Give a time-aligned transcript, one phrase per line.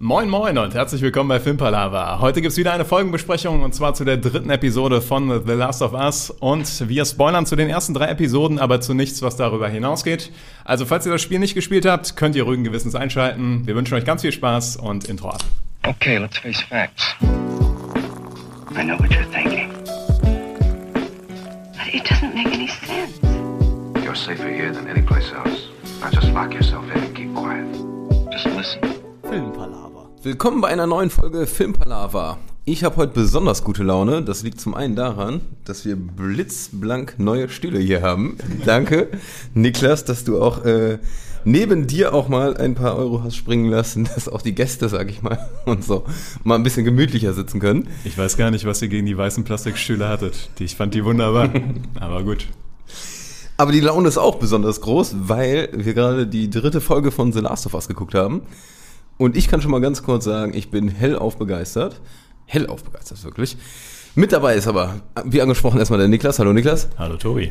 [0.00, 2.20] Moin Moin und herzlich willkommen bei Filmpalava.
[2.20, 5.92] Heute gibt's wieder eine Folgenbesprechung und zwar zu der dritten Episode von The Last of
[5.92, 10.30] Us und wir spoilern zu den ersten drei Episoden, aber zu nichts, was darüber hinausgeht.
[10.64, 13.66] Also falls ihr das Spiel nicht gespielt habt, könnt ihr ruhigen Gewissens einschalten.
[13.66, 15.42] Wir wünschen euch ganz viel Spaß und Intro ab.
[15.84, 17.16] Okay, let's face facts.
[17.20, 19.72] I know what you're thinking.
[21.72, 23.18] But it doesn't make any sense.
[24.04, 25.70] You're safer here than any place else.
[26.00, 27.66] Now just lock yourself in and keep quiet.
[28.30, 28.80] Just listen.
[29.24, 29.87] Filmpalava.
[30.24, 32.38] Willkommen bei einer neuen Folge Filmpalava.
[32.64, 34.20] Ich habe heute besonders gute Laune.
[34.20, 38.36] Das liegt zum einen daran, dass wir blitzblank neue Stühle hier haben.
[38.64, 39.10] Danke,
[39.54, 40.98] Niklas, dass du auch äh,
[41.44, 45.08] neben dir auch mal ein paar Euro hast springen lassen, dass auch die Gäste, sag
[45.08, 46.04] ich mal, und so
[46.42, 47.86] mal ein bisschen gemütlicher sitzen können.
[48.04, 50.50] Ich weiß gar nicht, was ihr gegen die weißen Plastikstühle hattet.
[50.58, 51.48] Die, ich fand die wunderbar,
[52.00, 52.48] aber gut.
[53.56, 57.40] Aber die Laune ist auch besonders groß, weil wir gerade die dritte Folge von The
[57.40, 58.42] Last of Us geguckt haben.
[59.18, 62.00] Und ich kann schon mal ganz kurz sagen, ich bin hellauf begeistert.
[62.46, 63.56] Hellauf begeistert, wirklich.
[64.14, 66.38] Mit dabei ist aber, wie angesprochen, erstmal der Niklas.
[66.38, 66.88] Hallo Niklas.
[66.96, 67.50] Hallo Tobi.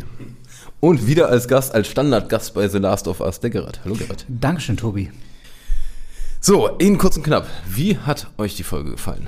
[0.80, 3.82] Und wieder als Gast, als Standardgast bei The Last of Us, der Gerrit.
[3.84, 4.26] Hallo Gerrit.
[4.30, 5.12] Dankeschön, Tobi.
[6.40, 7.48] So, in kurz und knapp.
[7.68, 9.28] Wie hat euch die Folge gefallen?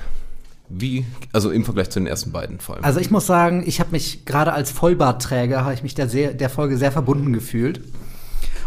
[0.70, 2.84] Wie, also im Vergleich zu den ersten beiden vor allem.
[2.84, 6.32] Also ich muss sagen, ich habe mich gerade als Vollbartträger, habe ich mich der, sehr,
[6.32, 7.82] der Folge sehr verbunden gefühlt.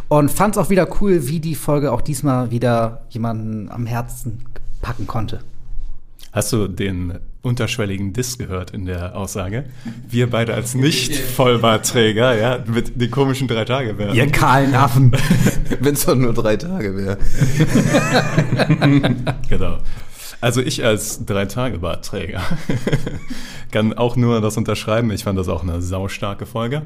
[0.09, 4.45] Und fand es auch wieder cool, wie die Folge auch diesmal wieder jemanden am Herzen
[4.81, 5.39] packen konnte.
[6.31, 9.65] Hast du den unterschwelligen Diss gehört in der Aussage?
[10.07, 14.15] Wir beide als Nicht-Vollbartträger, ja, mit den komischen drei Tage werden.
[14.15, 15.11] Ihr kahlen Affen.
[15.79, 17.17] Wenn es doch nur drei Tage wäre.
[19.49, 19.77] Genau.
[20.43, 22.41] Also ich als Drei-Tage-Bartträger
[23.71, 25.09] kann auch nur das unterschreiben.
[25.11, 26.81] Ich fand das auch eine saustarke Folge.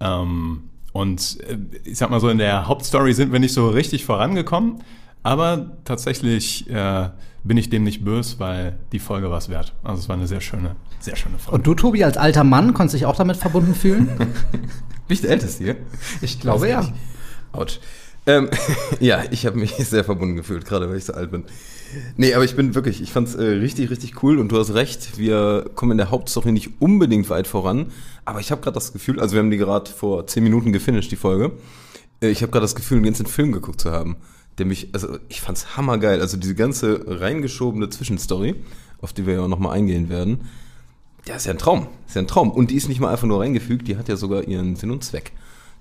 [0.00, 4.04] Ähm, und äh, ich sag mal so, in der Hauptstory sind wir nicht so richtig
[4.04, 4.80] vorangekommen,
[5.24, 7.10] aber tatsächlich äh,
[7.42, 9.74] bin ich dem nicht böse, weil die Folge war es wert.
[9.82, 11.56] Also es war eine sehr schöne, sehr schöne Folge.
[11.56, 14.06] Und du, Tobi, als alter Mann, konntest dich auch damit verbunden fühlen?
[14.16, 14.28] Bin
[15.08, 15.76] ich der Älteste hier?
[16.20, 16.86] Ich glaube ja.
[17.50, 17.80] Autsch.
[18.26, 18.48] Ähm,
[19.00, 21.42] ja, ich habe mich sehr verbunden gefühlt, gerade weil ich so alt bin.
[22.16, 25.18] Nee, aber ich bin wirklich, ich fand's äh, richtig, richtig cool und du hast recht,
[25.18, 27.92] wir kommen in der Hauptstory nicht unbedingt weit voran,
[28.24, 31.10] aber ich habe gerade das Gefühl, also wir haben die gerade vor zehn Minuten gefinisht,
[31.10, 31.52] die Folge.
[32.20, 34.16] Äh, ich habe gerade das Gefühl, einen ganzen Film geguckt zu haben,
[34.58, 38.54] der mich, also ich fand's hammergeil, also diese ganze reingeschobene Zwischenstory,
[39.00, 40.48] auf die wir ja auch nochmal eingehen werden,
[41.26, 43.26] ja, ist ja ein Traum, ist ja ein Traum und die ist nicht mal einfach
[43.26, 45.32] nur reingefügt, die hat ja sogar ihren Sinn und Zweck.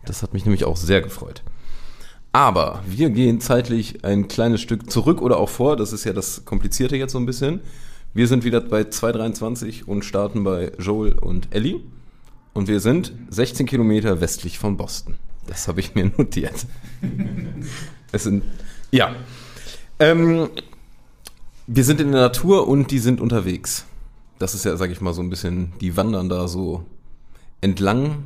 [0.05, 1.43] Das hat mich nämlich auch sehr gefreut.
[2.33, 5.77] Aber wir gehen zeitlich ein kleines Stück zurück oder auch vor.
[5.77, 7.61] Das ist ja das Komplizierte jetzt so ein bisschen.
[8.15, 11.79] Wir sind wieder bei 2,23 und starten bei Joel und Ellie.
[12.53, 15.15] Und wir sind 16 Kilometer westlich von Boston.
[15.45, 16.65] Das habe ich mir notiert.
[18.11, 18.43] es sind,
[18.89, 19.15] ja.
[19.99, 20.49] Ähm,
[21.67, 23.85] wir sind in der Natur und die sind unterwegs.
[24.39, 26.83] Das ist ja, sag ich mal, so ein bisschen, die wandern da so
[27.61, 28.23] entlang.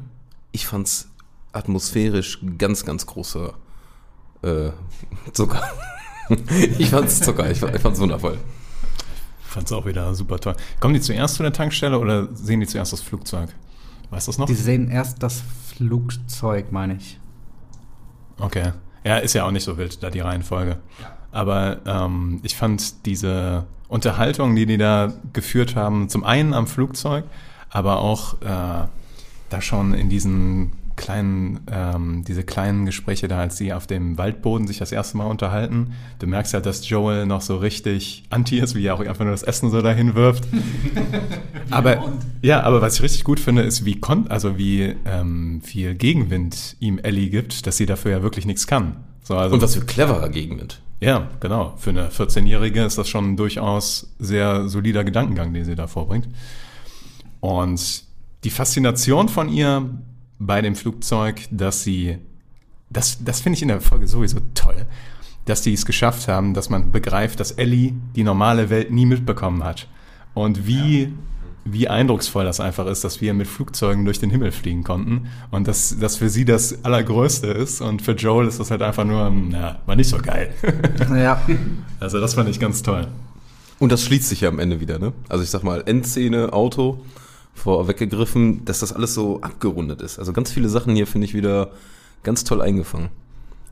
[0.54, 1.10] Ich fand's
[1.52, 3.54] atmosphärisch ganz, ganz großer
[4.48, 4.72] äh,
[5.34, 5.62] Zucker.
[6.78, 8.38] ich fand's Zucker, ich, ich fand's wundervoll.
[9.42, 10.56] Fand's auch wieder super toll.
[10.80, 13.50] Kommen die zuerst zu der Tankstelle oder sehen die zuerst das Flugzeug?
[14.10, 14.46] Weißt du das noch?
[14.46, 15.44] Die sehen erst das
[15.76, 17.20] Flugzeug, meine ich.
[18.40, 18.74] Okay.
[19.04, 20.78] Ja, ist ja auch nicht so wild, da die Reihenfolge.
[21.32, 27.26] Aber ähm, ich fand diese Unterhaltung, die die da geführt haben, zum einen am Flugzeug,
[27.70, 28.88] aber auch äh,
[29.50, 34.68] da schon in diesen kleinen, ähm, diese kleinen Gespräche da, als sie auf dem Waldboden
[34.68, 35.94] sich das erste Mal unterhalten.
[36.20, 39.32] Du merkst ja, dass Joel noch so richtig anti ist, wie er auch einfach nur
[39.32, 40.46] das Essen so dahin wirft.
[41.70, 45.96] aber ja, aber was ich richtig gut finde, ist, wie kon also wie ähm, viel
[45.96, 48.98] Gegenwind ihm Ellie gibt, dass sie dafür ja wirklich nichts kann.
[49.24, 50.82] So, also, Und was für cleverer Gegenwind.
[51.00, 51.76] ja, genau.
[51.78, 56.28] Für eine 14-Jährige ist das schon ein durchaus sehr solider Gedankengang, den sie da vorbringt.
[57.40, 58.04] Und
[58.44, 59.90] die Faszination von ihr
[60.40, 62.18] bei dem Flugzeug, dass sie,
[62.90, 64.86] das, das finde ich in der Folge sowieso toll,
[65.46, 69.64] dass sie es geschafft haben, dass man begreift, dass Ellie die normale Welt nie mitbekommen
[69.64, 69.88] hat.
[70.34, 71.14] Und wie,
[71.66, 75.68] wie eindrucksvoll das einfach ist, dass wir mit Flugzeugen durch den Himmel fliegen konnten und
[75.68, 79.32] dass das für sie das Allergrößte ist und für Joel ist das halt einfach nur,
[79.32, 80.54] na, war nicht so geil.
[81.16, 81.42] Ja.
[82.00, 83.08] also das fand ich ganz toll.
[83.80, 85.14] Und das schließt sich ja am Ende wieder, ne?
[85.30, 87.00] Also ich sag mal, Endszene, Auto,
[87.58, 90.20] vorweggegriffen, dass das alles so abgerundet ist.
[90.20, 91.72] Also ganz viele Sachen hier finde ich wieder
[92.24, 93.10] ganz toll eingefangen.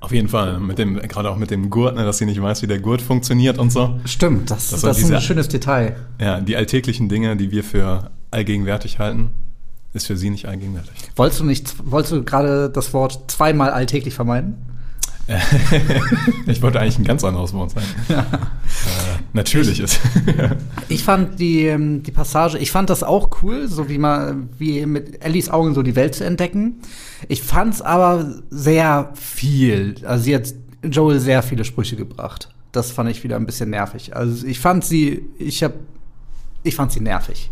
[0.01, 2.61] Auf jeden Fall, mit dem, gerade auch mit dem Gurt, ne, dass sie nicht weiß,
[2.61, 3.99] wie der Gurt funktioniert und so.
[4.05, 5.95] Stimmt, das, Das das, ist ein schönes Detail.
[6.19, 9.31] Ja, die alltäglichen Dinge, die wir für allgegenwärtig halten,
[9.93, 10.91] ist für sie nicht allgegenwärtig.
[11.15, 14.55] Wolltest du nicht, wolltest du gerade das Wort zweimal alltäglich vermeiden?
[16.45, 17.87] ich wollte eigentlich ein ganz anderes Wort sagen.
[19.35, 19.99] Natürlich ist.
[20.87, 24.85] Ich fand die, ähm, die Passage, ich fand das auch cool, so wie man, wie
[24.85, 26.79] mit Ellies Augen so die Welt zu entdecken.
[27.27, 29.95] Ich fand's aber sehr viel.
[30.05, 30.53] Also sie hat
[30.83, 32.49] Joel sehr viele Sprüche gebracht.
[32.71, 34.15] Das fand ich wieder ein bisschen nervig.
[34.15, 35.73] Also ich fand sie, ich hab,
[36.63, 37.49] ich fand sie nervig.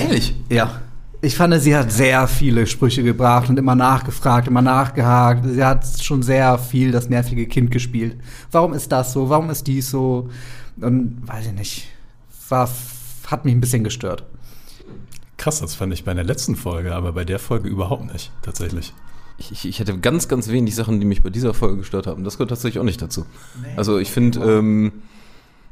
[0.00, 0.34] Ehrlich?
[0.48, 0.80] Ja.
[1.20, 5.44] Ich fand, sie hat sehr viele Sprüche gebracht und immer nachgefragt, immer nachgehakt.
[5.46, 8.16] Sie hat schon sehr viel das nervige Kind gespielt.
[8.50, 9.28] Warum ist das so?
[9.28, 10.30] Warum ist dies so?
[10.80, 11.88] Und weiß ich nicht.
[12.48, 12.68] War,
[13.26, 14.24] hat mich ein bisschen gestört.
[15.36, 18.94] Krass, das fand ich bei der letzten Folge, aber bei der Folge überhaupt nicht, tatsächlich.
[19.38, 22.24] Ich, ich, ich hatte ganz, ganz wenig Sachen, die mich bei dieser Folge gestört haben.
[22.24, 23.26] Das gehört tatsächlich auch nicht dazu.
[23.76, 24.92] Also ich finde, ähm,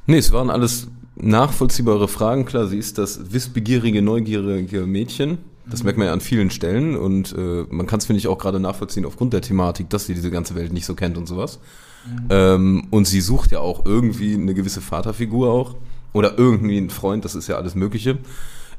[0.06, 2.44] nee, es waren alles nachvollziehbare Fragen.
[2.44, 5.38] Klar, sie ist das wissbegierige, neugierige Mädchen.
[5.66, 8.36] Das merkt man ja an vielen Stellen und äh, man kann es, finde ich, auch
[8.36, 11.58] gerade nachvollziehen aufgrund der Thematik, dass sie diese ganze Welt nicht so kennt und sowas.
[12.30, 15.76] Ähm, und sie sucht ja auch irgendwie eine gewisse Vaterfigur auch
[16.12, 18.18] oder irgendwie einen Freund, das ist ja alles Mögliche.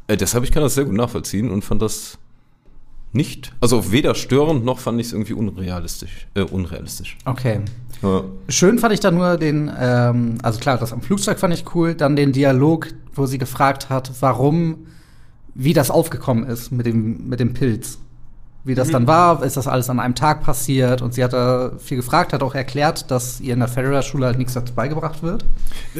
[0.07, 2.17] Äh, deshalb, ich kann das sehr gut nachvollziehen und fand das
[3.11, 6.27] nicht, also weder störend noch fand ich es irgendwie unrealistisch.
[6.33, 7.17] Äh, unrealistisch.
[7.25, 7.61] Okay.
[8.01, 8.23] Ja.
[8.49, 11.95] Schön fand ich dann nur den, ähm, also klar, das am Flugzeug fand ich cool,
[11.95, 14.87] dann den Dialog, wo sie gefragt hat, warum,
[15.53, 17.99] wie das aufgekommen ist mit dem, mit dem Pilz.
[18.65, 21.73] Wie das dann war, ist das alles an einem Tag passiert und sie hat da
[21.77, 25.45] viel gefragt, hat auch erklärt, dass ihr in der Federer-Schule halt nichts dazu beigebracht wird.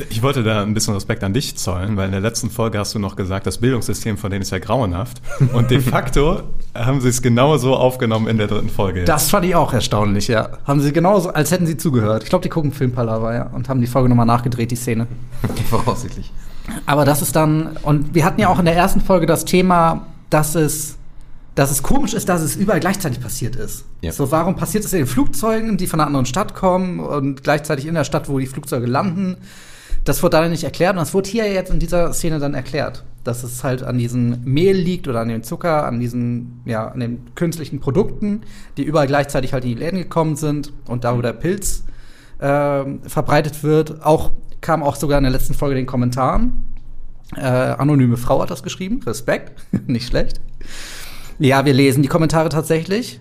[0.10, 2.96] Ich wollte da ein bisschen Respekt an dich zollen, weil in der letzten Folge hast
[2.96, 5.22] du noch gesagt, das Bildungssystem von denen ist ja grauenhaft.
[5.54, 6.42] Und de facto
[6.74, 9.02] haben sie es genauso aufgenommen in der dritten Folge.
[9.02, 9.10] jetzt.
[9.10, 10.50] Das fand ich auch erstaunlich, ja.
[10.66, 12.24] Haben sie genauso, als hätten sie zugehört.
[12.24, 15.06] Ich glaube, die gucken Filmpalava, ja, und haben die Folge nochmal nachgedreht, die Szene.
[15.70, 16.34] Voraussichtlich.
[16.88, 20.08] Aber das ist dann, und wir hatten ja auch in der ersten Folge das Thema,
[20.32, 20.98] dass es,
[21.56, 23.86] dass es komisch ist, dass es überall gleichzeitig passiert ist.
[24.02, 24.12] Ja.
[24.12, 27.86] So, warum passiert es in den Flugzeugen, die von einer anderen Stadt kommen und gleichzeitig
[27.88, 29.38] in der Stadt, wo die Flugzeuge landen?
[30.04, 33.04] Das wurde da nicht erklärt und das wurde hier jetzt in dieser Szene dann erklärt,
[33.24, 37.00] dass es halt an diesem Mehl liegt oder an dem Zucker, an diesen, ja, an
[37.00, 38.42] den künstlichen Produkten,
[38.78, 41.86] die überall gleichzeitig halt in die Läden gekommen sind und da, wo der Pilz
[42.40, 44.06] ähm, verbreitet wird.
[44.06, 44.32] Auch
[44.62, 46.66] kam auch sogar in der letzten Folge den Kommentaren.
[47.36, 49.02] Äh, anonyme Frau hat das geschrieben.
[49.06, 49.54] Respekt,
[49.88, 50.40] nicht schlecht.
[51.40, 53.20] Ja, wir lesen die Kommentare tatsächlich.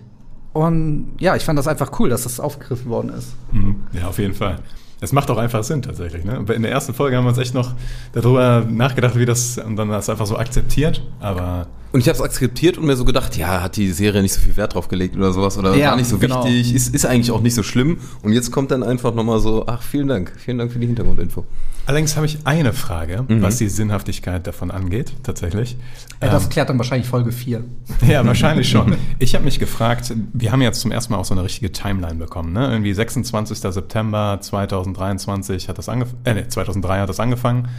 [0.53, 3.35] Und ja, ich fand das einfach cool, dass das aufgegriffen worden ist.
[3.51, 3.75] Mhm.
[3.91, 4.59] Ja, auf jeden Fall.
[5.01, 6.23] Es macht auch einfach Sinn tatsächlich.
[6.23, 6.45] Ne?
[6.53, 7.73] In der ersten Folge haben wir uns echt noch
[8.13, 11.03] darüber nachgedacht, wie das und dann das einfach so akzeptiert.
[11.19, 14.33] Aber Und ich habe es akzeptiert und mir so gedacht, ja, hat die Serie nicht
[14.33, 16.43] so viel Wert drauf gelegt oder sowas oder Ja, war nicht so genau.
[16.43, 17.99] wichtig, ist, ist eigentlich auch nicht so schlimm.
[18.21, 21.45] Und jetzt kommt dann einfach nochmal so, ach, vielen Dank, vielen Dank für die Hintergrundinfo.
[21.85, 23.41] allerdings habe ich eine Frage, Mhm.
[23.41, 25.77] was die Sinnhaftigkeit davon angeht, tatsächlich.
[26.21, 27.63] Ja, das Ähm, klärt dann wahrscheinlich Folge 4.
[28.05, 28.97] Ja, wahrscheinlich schon.
[29.19, 32.15] Ich habe mich gefragt, wir haben jetzt zum ersten Mal auch so eine richtige Timeline
[32.15, 32.51] bekommen.
[32.51, 32.71] Ne?
[32.71, 33.57] Irgendwie 26.
[33.57, 37.69] September 2023 hat das angefangen, äh, nee, 2003 hat das angefangen.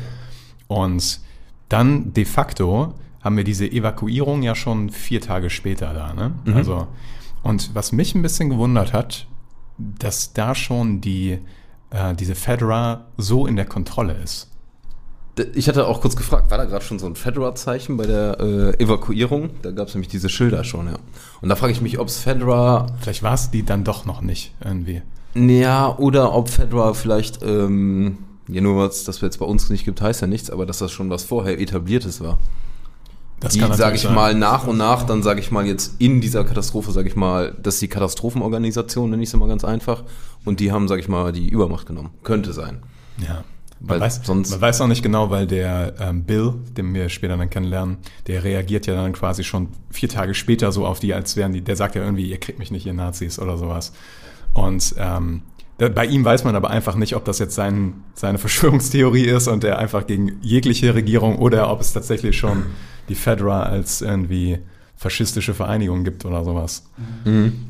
[0.68, 1.20] Und
[1.68, 2.94] dann de facto
[3.26, 6.14] haben wir diese Evakuierung ja schon vier Tage später da.
[6.14, 6.32] Ne?
[6.54, 6.86] Also,
[7.42, 9.26] und was mich ein bisschen gewundert hat,
[9.78, 11.38] dass da schon die,
[11.90, 14.48] äh, diese Fedra so in der Kontrolle ist.
[15.54, 18.82] Ich hatte auch kurz gefragt, war da gerade schon so ein Fedra-Zeichen bei der äh,
[18.82, 19.50] Evakuierung?
[19.60, 20.96] Da gab es nämlich diese Schilder schon, ja.
[21.42, 24.22] Und da frage ich mich, ob es Fedra, Vielleicht war es die dann doch noch
[24.22, 25.02] nicht irgendwie.
[25.34, 28.18] ja, oder ob Fedra vielleicht, ähm,
[28.48, 30.78] ja, nur was, das wir jetzt bei uns nicht gibt, heißt ja nichts, aber dass
[30.78, 32.38] das schon was vorher etabliertes war.
[33.40, 34.14] Das die, sage ich sein.
[34.14, 37.54] mal, nach und nach, dann sage ich mal jetzt in dieser Katastrophe, sage ich mal,
[37.62, 40.04] das ist die Katastrophenorganisation, nenne ich sie mal ganz einfach.
[40.44, 42.10] Und die haben, sage ich mal, die Übermacht genommen.
[42.22, 42.82] Könnte sein.
[43.18, 43.44] Ja.
[43.78, 47.10] Man Weil weiß, sonst- man weiß auch nicht genau, weil der ähm, Bill, den wir
[47.10, 51.12] später dann kennenlernen, der reagiert ja dann quasi schon vier Tage später so auf die,
[51.12, 53.92] als wären die, der sagt ja irgendwie, ihr kriegt mich nicht, ihr Nazis oder sowas.
[54.54, 55.42] Und ähm,
[55.78, 59.64] bei ihm weiß man aber einfach nicht, ob das jetzt sein, seine Verschwörungstheorie ist und
[59.64, 62.64] er einfach gegen jegliche Regierung oder ob es tatsächlich schon
[63.08, 64.58] die Fedra als irgendwie
[64.96, 66.88] faschistische Vereinigung gibt oder sowas.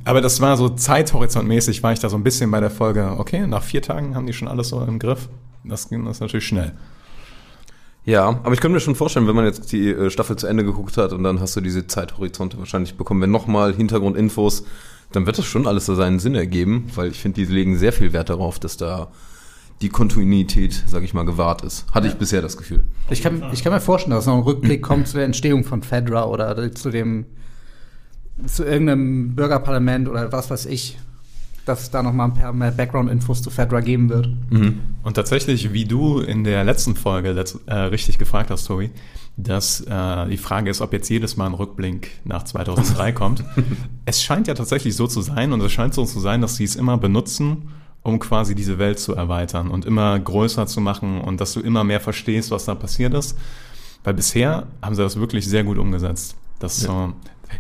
[0.04, 3.46] Aber das war so zeithorizontmäßig, war ich da so ein bisschen bei der Folge, okay,
[3.46, 5.28] nach vier Tagen haben die schon alles so im Griff.
[5.64, 6.72] Das ging das natürlich schnell.
[8.04, 10.64] Ja, aber ich könnte mir schon vorstellen, wenn man jetzt die äh, Staffel zu Ende
[10.64, 14.64] geguckt hat und dann hast du diese Zeithorizonte wahrscheinlich bekommen, wenn nochmal Hintergrundinfos,
[15.16, 17.92] dann wird das schon alles so seinen Sinn ergeben, weil ich finde, die legen sehr
[17.92, 19.08] viel Wert darauf, dass da
[19.80, 21.87] die Kontinuität, sag ich mal, gewahrt ist.
[21.92, 22.85] Hatte ich bisher das Gefühl.
[23.08, 25.82] Ich kann, ich kann mir vorstellen, dass noch ein Rückblick kommt zu der Entstehung von
[25.82, 27.25] Fedra oder zu dem
[28.46, 30.99] zu irgendeinem Bürgerparlament oder was weiß ich,
[31.64, 34.28] dass es da noch mal ein paar mehr Background-Infos zu Fedra geben wird.
[35.02, 38.90] Und tatsächlich, wie du in der letzten Folge letzt, äh, richtig gefragt hast, Tobi,
[39.36, 43.44] dass äh, die Frage ist, ob jetzt jedes Mal ein Rückblick nach 2003 kommt.
[44.06, 46.64] Es scheint ja tatsächlich so zu sein und es scheint so zu sein, dass sie
[46.64, 47.68] es immer benutzen,
[48.02, 51.84] um quasi diese Welt zu erweitern und immer größer zu machen und dass du immer
[51.84, 53.36] mehr verstehst, was da passiert ist.
[54.04, 56.36] Weil bisher haben sie das wirklich sehr gut umgesetzt.
[56.58, 57.06] Das, Ja.
[57.06, 57.08] äh,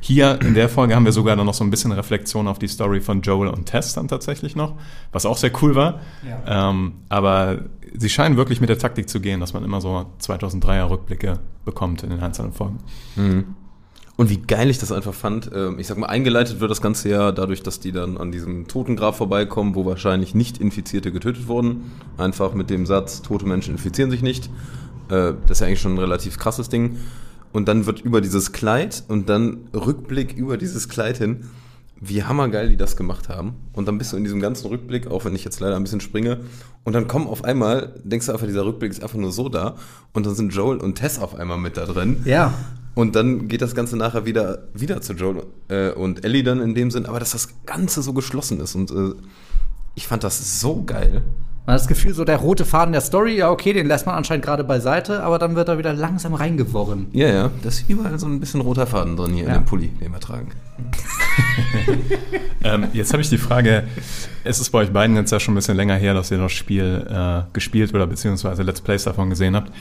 [0.00, 2.66] hier in der Folge haben wir sogar dann noch so ein bisschen Reflexion auf die
[2.68, 4.74] Story von Joel und Tess dann tatsächlich noch,
[5.12, 6.00] was auch sehr cool war.
[6.46, 7.64] Ähm, aber
[7.98, 12.02] sie scheinen wirklich mit der Taktik zu gehen, dass man immer so 2003er Rückblicke bekommt
[12.02, 12.78] in den einzelnen Folgen.
[14.16, 15.50] Und wie geil ich das einfach fand.
[15.54, 18.66] ähm, Ich sag mal, eingeleitet wird das Ganze ja dadurch, dass die dann an diesem
[18.66, 21.92] Totengrab vorbeikommen, wo wahrscheinlich nicht Infizierte getötet wurden.
[22.16, 24.46] Einfach mit dem Satz, tote Menschen infizieren sich nicht.
[25.10, 26.96] Äh, Das ist ja eigentlich schon ein relativ krasses Ding.
[27.52, 31.44] Und dann wird über dieses Kleid und dann Rückblick über dieses Kleid hin,
[32.00, 33.54] wie hammergeil die das gemacht haben.
[33.72, 36.00] Und dann bist du in diesem ganzen Rückblick, auch wenn ich jetzt leider ein bisschen
[36.00, 36.40] springe,
[36.84, 39.76] und dann kommen auf einmal, denkst du einfach, dieser Rückblick ist einfach nur so da,
[40.12, 42.22] und dann sind Joel und Tess auf einmal mit da drin.
[42.24, 42.54] Ja.
[42.94, 46.74] Und dann geht das Ganze nachher wieder, wieder zu Joel äh, und Ellie dann in
[46.74, 49.12] dem Sinn, aber dass das Ganze so geschlossen ist und äh,
[49.94, 51.22] ich fand das so geil.
[51.66, 54.14] Man hat das Gefühl, so der rote Faden der Story, ja, okay, den lässt man
[54.14, 57.08] anscheinend gerade beiseite, aber dann wird er wieder langsam reingeworren.
[57.12, 59.48] Ja, ja, da ist überall so ein bisschen roter Faden drin hier Ja.
[59.56, 60.50] in dem Pulli, den wir tragen.
[62.64, 63.84] Ähm, jetzt habe ich die Frage,
[64.42, 66.50] es ist bei euch beiden jetzt ja schon ein bisschen länger her, dass ihr das
[66.50, 69.72] Spiel äh, gespielt oder beziehungsweise Let's Plays davon gesehen habt.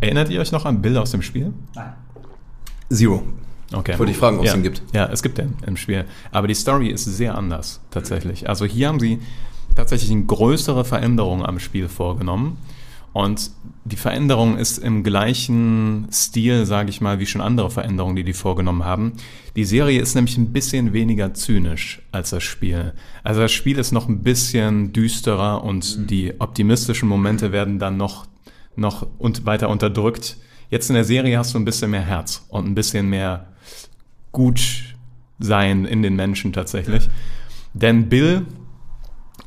[0.00, 1.52] Erinnert ihr euch noch an Bilder aus dem Spiel?
[1.74, 1.92] Nein.
[2.88, 3.24] Zero.
[3.72, 3.98] Okay.
[3.98, 4.56] Wollte ich fragen, ob es ja.
[4.56, 4.82] den gibt.
[4.92, 6.04] Ja, es gibt den im Spiel.
[6.32, 8.48] Aber die Story ist sehr anders, tatsächlich.
[8.48, 9.20] Also hier haben sie
[9.76, 12.58] tatsächlich eine größere Veränderung am Spiel vorgenommen.
[13.12, 13.50] Und
[13.84, 18.34] die Veränderung ist im gleichen Stil, sage ich mal, wie schon andere Veränderungen, die die
[18.34, 19.14] vorgenommen haben.
[19.56, 22.92] Die Serie ist nämlich ein bisschen weniger zynisch als das Spiel.
[23.24, 28.26] Also das Spiel ist noch ein bisschen düsterer und die optimistischen Momente werden dann noch,
[28.76, 30.36] noch und weiter unterdrückt.
[30.68, 33.46] Jetzt in der Serie hast du ein bisschen mehr Herz und ein bisschen mehr
[34.30, 34.60] gut
[35.38, 37.08] sein in den Menschen tatsächlich.
[37.72, 38.46] Denn Bill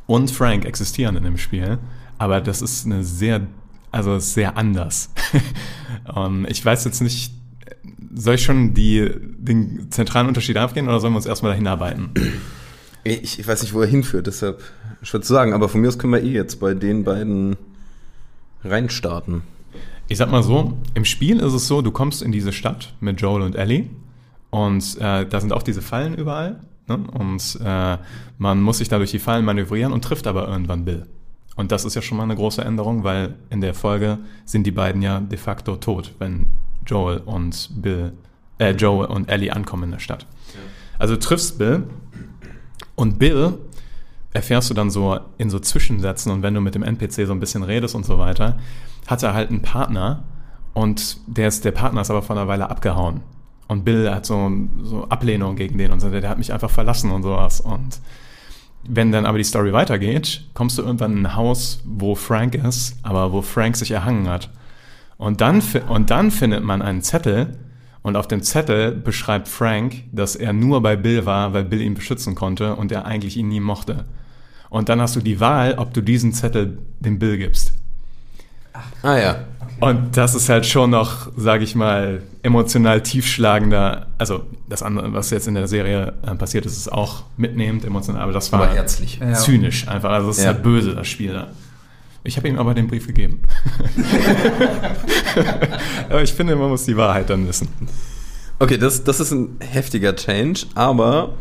[0.08, 1.78] und Frank existieren in dem Spiel,
[2.18, 3.48] aber das ist eine sehr,
[3.94, 5.10] also sehr anders.
[6.14, 7.32] um, ich weiß jetzt nicht,
[8.14, 12.10] soll ich schon die, den zentralen Unterschied aufgehen oder sollen wir uns erstmal dahin arbeiten?
[13.06, 14.64] Ich, ich weiß nicht, wo er hinführt, deshalb
[15.02, 17.58] schwer zu sagen, aber von mir aus können wir eh jetzt bei den beiden
[18.64, 19.42] reinstarten.
[20.08, 23.20] Ich sag mal so, im Spiel ist es so, du kommst in diese Stadt mit
[23.20, 23.90] Joel und Ellie
[24.52, 26.98] und äh, da sind auch diese Fallen überall ne?
[27.12, 27.98] und äh,
[28.38, 31.06] man muss sich da durch die Fallen manövrieren und trifft aber irgendwann Bill.
[31.56, 34.72] Und das ist ja schon mal eine große Änderung, weil in der Folge sind die
[34.72, 36.48] beiden ja de facto tot, wenn
[36.86, 38.14] Joel und Bill,
[38.58, 40.26] äh, Joel und Ellie ankommen in der Stadt.
[40.98, 41.84] Also du triffst Bill
[42.96, 43.58] und Bill
[44.32, 47.40] erfährst du dann so in so Zwischensätzen und wenn du mit dem NPC so ein
[47.40, 48.58] bisschen redest und so weiter,
[49.06, 50.24] hat er halt einen Partner
[50.74, 53.22] und der, ist, der Partner ist aber vor einer Weile abgehauen.
[53.68, 57.12] Und Bill hat so, so Ablehnung gegen den und so, der hat mich einfach verlassen
[57.12, 57.62] und sowas.
[57.62, 58.00] Und
[58.88, 62.98] wenn dann aber die Story weitergeht, kommst du irgendwann in ein Haus, wo Frank ist,
[63.04, 64.50] aber wo Frank sich erhangen hat.
[65.18, 67.58] Und dann, und dann findet man einen Zettel
[68.02, 71.94] und auf dem Zettel beschreibt Frank, dass er nur bei Bill war, weil Bill ihn
[71.94, 74.06] beschützen konnte und er eigentlich ihn nie mochte.
[74.70, 77.74] Und dann hast du die Wahl, ob du diesen Zettel dem Bill gibst.
[79.04, 79.36] Ah ja.
[79.80, 84.08] Und das ist halt schon noch, sage ich mal, emotional tiefschlagender.
[84.18, 88.22] Also das andere, was jetzt in der Serie äh, passiert ist, ist auch mitnehmend emotional,
[88.22, 89.20] aber das war Aber herzlich.
[89.20, 89.34] Ja.
[89.34, 90.12] zynisch einfach.
[90.12, 90.52] Also es ist Ja.
[90.54, 91.48] halt böse, das Spiel da.
[92.26, 93.42] Ich habe ihm aber den Brief gegeben.
[96.10, 97.68] aber ich finde, man muss die Wahrheit dann wissen.
[98.60, 101.34] Okay, das, das ist ein heftiger Change, aber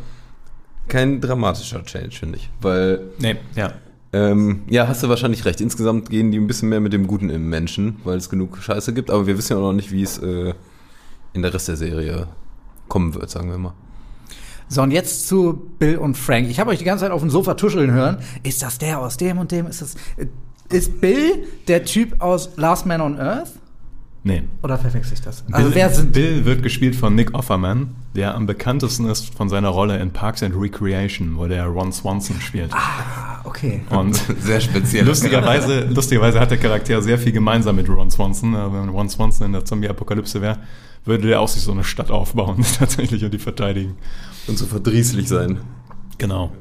[0.88, 2.50] kein dramatischer Change, finde ich.
[2.60, 3.72] Weil, Nee, ja.
[4.12, 5.60] ähm, ja, hast du wahrscheinlich recht.
[5.60, 8.92] Insgesamt gehen die ein bisschen mehr mit dem Guten im Menschen, weil es genug Scheiße
[8.92, 10.54] gibt, aber wir wissen ja auch noch nicht, wie es äh,
[11.32, 12.28] in der Rest der Serie
[12.88, 13.74] kommen wird, sagen wir mal.
[14.68, 16.48] So, und jetzt zu Bill und Frank.
[16.48, 18.18] Ich habe euch die ganze Zeit auf dem Sofa tuscheln hören.
[18.42, 19.66] Ist das der aus dem und dem?
[19.66, 19.94] Ist das.
[20.16, 20.26] äh,
[20.70, 23.52] Ist Bill der Typ aus Last Man on Earth?
[24.24, 24.44] Nee.
[24.62, 25.42] Oder verwechsel ich das?
[25.50, 26.12] Also Bill, wer sind.
[26.12, 30.44] Bill wird gespielt von Nick Offerman, der am bekanntesten ist von seiner Rolle in Parks
[30.44, 32.72] and Recreation, wo der Ron Swanson spielt.
[32.72, 33.80] Ah, okay.
[33.90, 35.06] Und Sehr speziell.
[35.06, 38.54] lustigerweise, lustigerweise hat der Charakter sehr viel gemeinsam mit Ron Swanson.
[38.54, 40.58] Äh, Wenn Ron Swanson in der Zombie-Apokalypse wäre,
[41.04, 43.96] würde der auch sich so eine Stadt aufbauen, tatsächlich, und die verteidigen.
[44.46, 45.58] Und so verdrießlich sein.
[46.18, 46.52] Genau.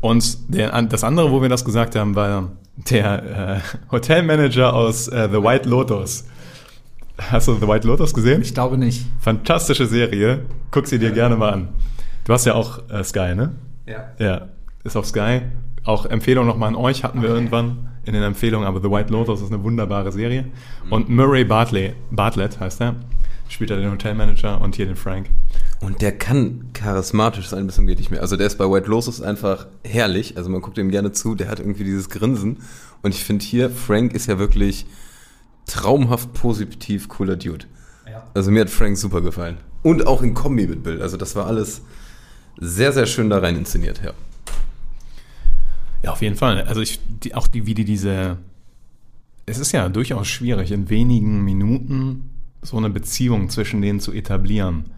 [0.00, 5.28] Und der, das andere, wo wir das gesagt haben, war der äh, Hotelmanager aus äh,
[5.30, 6.24] The White Lotus.
[7.18, 8.42] Hast du The White Lotus gesehen?
[8.42, 9.04] Ich glaube nicht.
[9.20, 10.46] Fantastische Serie.
[10.70, 11.68] Guck sie dir gerne mal an.
[12.24, 13.54] Du hast ja auch äh, Sky, ne?
[13.86, 14.12] Ja.
[14.18, 14.48] Ja,
[14.84, 15.42] ist auf Sky.
[15.84, 19.42] Auch Empfehlung nochmal an euch hatten wir irgendwann in den Empfehlungen, aber The White Lotus
[19.42, 20.46] ist eine wunderbare Serie.
[20.90, 22.96] Und Murray Bartley, Bartlett heißt er,
[23.48, 25.28] spielt er den Hotelmanager und hier den Frank.
[25.80, 28.20] Und der kann charismatisch sein bis zum geht nicht mehr.
[28.20, 30.36] Also der ist bei White Lotus einfach herrlich.
[30.36, 31.34] Also man guckt ihm gerne zu.
[31.34, 32.58] Der hat irgendwie dieses Grinsen.
[33.02, 34.86] Und ich finde hier, Frank ist ja wirklich
[35.68, 37.66] traumhaft positiv cooler Dude.
[38.34, 39.58] Also mir hat Frank super gefallen.
[39.82, 41.02] Und auch in Kombi mit Bill.
[41.02, 41.82] Also das war alles
[42.58, 44.12] sehr, sehr schön da rein inszeniert, ja.
[46.02, 46.62] Ja, auf jeden Fall.
[46.62, 48.38] Also ich, die, auch die, wie die diese,
[49.46, 52.30] es ist ja durchaus schwierig, in wenigen Minuten
[52.62, 54.90] so eine Beziehung zwischen denen zu etablieren.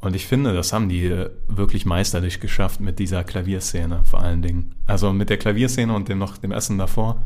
[0.00, 4.74] Und ich finde, das haben die wirklich meisterlich geschafft mit dieser Klavierszene vor allen Dingen.
[4.86, 7.22] Also mit der Klavierszene und dem noch dem Essen davor.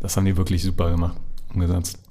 [0.00, 1.16] Das haben die wirklich super gemacht,
[1.52, 2.01] umgesetzt.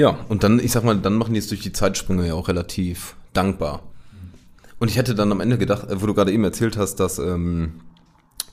[0.00, 2.48] Ja, und dann, ich sag mal, dann machen die es durch die Zeitsprünge ja auch
[2.48, 3.82] relativ dankbar.
[4.78, 7.18] Und ich hätte dann am Ende gedacht, äh, wo du gerade eben erzählt hast, dass
[7.18, 7.82] ähm,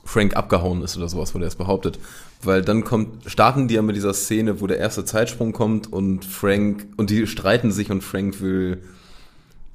[0.04, 1.98] Frank abgehauen ist oder sowas, wurde erst behauptet.
[2.42, 6.26] Weil dann kommt, starten die ja mit dieser Szene, wo der erste Zeitsprung kommt und
[6.26, 8.82] Frank, und die streiten sich und Frank will,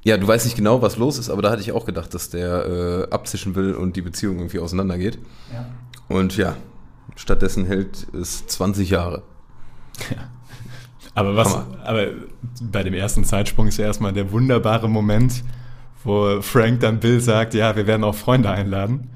[0.03, 2.29] ja, du weißt nicht genau, was los ist, aber da hatte ich auch gedacht, dass
[2.29, 5.17] der äh, abzischen will und die Beziehung irgendwie auseinandergeht.
[5.51, 5.65] Ja.
[6.07, 6.55] Und ja,
[7.15, 9.23] stattdessen hält es 20 Jahre.
[11.15, 11.65] Aber was, Hammer.
[11.83, 12.07] aber
[12.61, 15.43] bei dem ersten Zeitsprung ist ja erstmal der wunderbare Moment,
[16.03, 19.09] wo Frank dann Bill sagt, ja, wir werden auch Freunde einladen.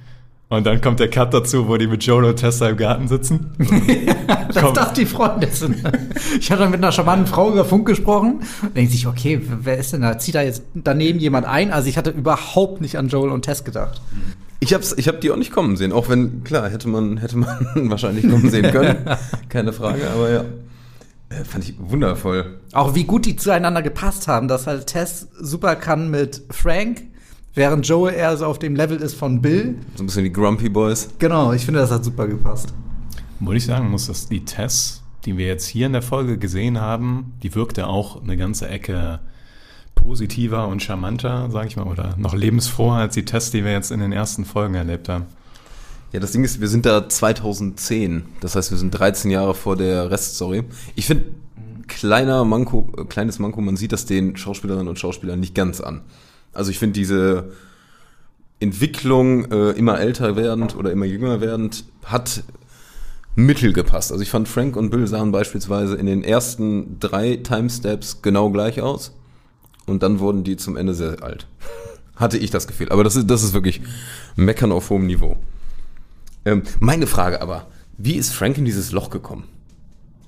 [0.50, 3.52] Und dann kommt der Cut dazu, wo die mit Joel und Tessa im Garten sitzen.
[4.48, 4.74] Dass Komm.
[4.74, 5.84] das die Freunde sind.
[6.40, 8.42] Ich hatte mit einer charmanten Frau über Funk gesprochen.
[8.62, 10.18] Und denke sich, okay, wer ist denn da?
[10.18, 11.72] Zieht da jetzt daneben jemand ein?
[11.72, 14.02] Also ich hatte überhaupt nicht an Joel und Tess gedacht.
[14.60, 17.38] Ich hab's, ich hab die auch nicht kommen sehen, auch wenn, klar, hätte man, hätte
[17.38, 17.50] man
[17.90, 18.98] wahrscheinlich kommen sehen können.
[19.50, 20.46] Keine Frage, aber ja.
[21.30, 22.60] Äh, fand ich wundervoll.
[22.74, 27.04] Auch wie gut die zueinander gepasst haben, dass halt Tess super kann mit Frank,
[27.54, 29.76] während Joel eher so auf dem Level ist von Bill.
[29.96, 31.10] So ein bisschen die Grumpy Boys.
[31.20, 32.74] Genau, ich finde, das hat super gepasst.
[33.40, 36.80] Wo ich sagen muss, dass die Tess, die wir jetzt hier in der Folge gesehen
[36.80, 39.20] haben, die wirkte auch eine ganze Ecke
[39.96, 43.92] positiver und charmanter, sage ich mal, oder noch lebensfroher als die Tess, die wir jetzt
[43.92, 45.26] in den ersten Folgen erlebt haben.
[46.14, 48.26] Ja, das Ding ist, wir sind da 2010.
[48.40, 50.64] Das heißt, wir sind 13 Jahre vor der Reststory.
[50.96, 51.26] Ich finde,
[51.88, 56.02] kleiner Manko, äh, kleines Manko, man sieht das den Schauspielerinnen und Schauspielern nicht ganz an.
[56.54, 57.52] Also ich finde diese
[58.60, 62.44] Entwicklung, äh, immer älter werdend oder immer jünger werdend, hat
[63.36, 64.12] mittel gepasst.
[64.12, 68.82] Also ich fand Frank und Bill sahen beispielsweise in den ersten drei Timesteps genau gleich
[68.82, 69.14] aus.
[69.86, 71.48] Und dann wurden die zum Ende sehr alt.
[72.16, 72.90] Hatte ich das Gefühl.
[72.90, 73.82] Aber das ist, das ist wirklich
[74.36, 75.38] Meckern auf hohem Niveau.
[76.48, 79.44] Ähm, meine Frage aber, wie ist Frank in dieses Loch gekommen?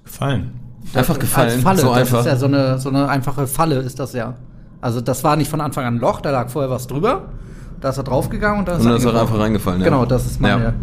[0.03, 0.51] Gefallen.
[0.93, 2.19] Einfach gefallen, Als Falle, so das einfach.
[2.21, 4.35] ist ja so eine, so eine einfache Falle, ist das ja.
[4.81, 7.31] Also das war nicht von Anfang an ein Loch, da lag vorher was drüber.
[7.79, 9.85] Da ist er draufgegangen und dann ist Und dann er ist er einfach reingefallen, ja.
[9.85, 10.63] Genau, das ist meine.
[10.63, 10.73] Ja.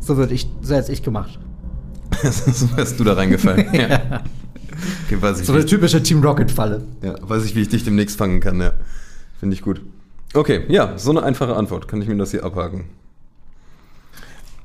[0.00, 1.38] So würde ich, so hätte ich gemacht.
[2.22, 3.66] so wärst du da reingefallen.
[3.72, 4.00] ja.
[5.06, 6.82] Okay, weiß ich, So wie eine ich, typische Team Rocket Falle.
[7.02, 8.72] ja, weiß ich, wie ich dich demnächst fangen kann, ja.
[9.38, 9.80] Finde ich gut.
[10.34, 11.88] Okay, ja, so eine einfache Antwort.
[11.88, 12.84] Kann ich mir das hier abhaken?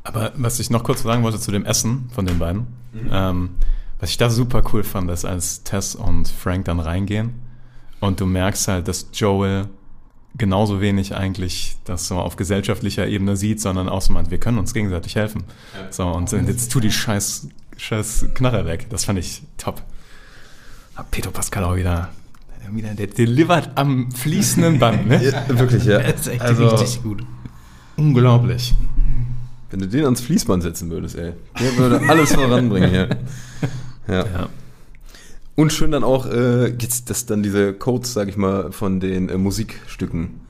[0.03, 2.67] Aber was ich noch kurz sagen wollte zu dem Essen von den beiden,
[3.11, 3.51] ähm,
[3.99, 7.33] was ich da super cool fand, ist, als Tess und Frank dann reingehen
[7.99, 9.67] und du merkst halt, dass Joel
[10.37, 14.57] genauso wenig eigentlich das so auf gesellschaftlicher Ebene sieht, sondern auch so meint, wir können
[14.57, 15.43] uns gegenseitig helfen.
[15.91, 18.87] So, und jetzt tu die scheiß, scheiß Knarre weg.
[18.89, 19.83] Das fand ich top.
[20.95, 22.09] Hab Pedro Pascal auch wieder,
[22.71, 25.23] wieder der delivert am fließenden Band, ne?
[25.23, 25.99] Ja, wirklich, ja.
[26.01, 27.23] Das ist echt Also- richtig gut.
[27.97, 28.73] Unglaublich.
[29.71, 31.34] Wenn du den ans Fließband setzen würdest, ey.
[31.60, 33.10] Der würde alles voranbringen hier.
[34.07, 34.25] Ja.
[34.25, 34.49] Ja.
[35.55, 39.29] Und schön dann auch, äh, jetzt, dass dann diese Codes, sag ich mal, von den
[39.29, 40.41] äh, Musikstücken.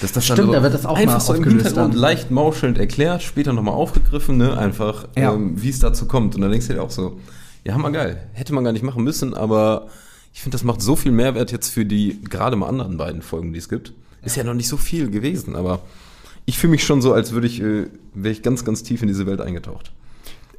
[0.00, 1.92] Dass das Stimmt, da wird das auch einfach mal so im Hintergrund dann.
[1.92, 4.58] leicht mauschelnd erklärt, später nochmal aufgegriffen, ne?
[4.58, 5.32] Einfach, Ja.
[5.32, 6.34] ähm, wie es dazu kommt.
[6.34, 7.20] Und dann denkst du dir auch so,
[7.64, 8.18] ja, hammergeil.
[8.32, 9.86] Hätte man gar nicht machen müssen, aber
[10.34, 13.52] ich finde, das macht so viel Mehrwert jetzt für die gerade mal anderen beiden Folgen,
[13.52, 13.92] die es gibt.
[14.24, 15.80] Ist ja noch nicht so viel gewesen, aber
[16.46, 19.08] ich fühle mich schon so, als würde ich, äh, wäre ich ganz, ganz tief in
[19.08, 19.92] diese Welt eingetaucht.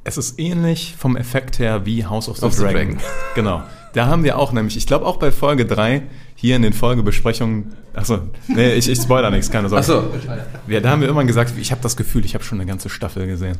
[0.03, 2.89] Es ist ähnlich vom Effekt her wie House of the, Of the Dragon.
[2.89, 2.97] Dragon.
[3.35, 3.63] Genau.
[3.93, 6.03] Da haben wir auch nämlich, ich glaube auch bei Folge 3,
[6.35, 9.83] hier in den Folgebesprechungen, achso, nee, ich, ich spoiler nichts, keine Sorge.
[9.83, 10.71] Ach so.
[10.71, 12.89] Ja, da haben wir irgendwann gesagt, ich habe das Gefühl, ich habe schon eine ganze
[12.89, 13.57] Staffel gesehen.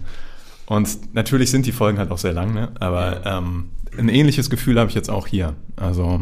[0.68, 2.72] Und natürlich sind die Folgen halt auch sehr lang, ne?
[2.80, 5.56] aber ähm, ein ähnliches Gefühl habe ich jetzt auch hier.
[5.76, 6.22] Also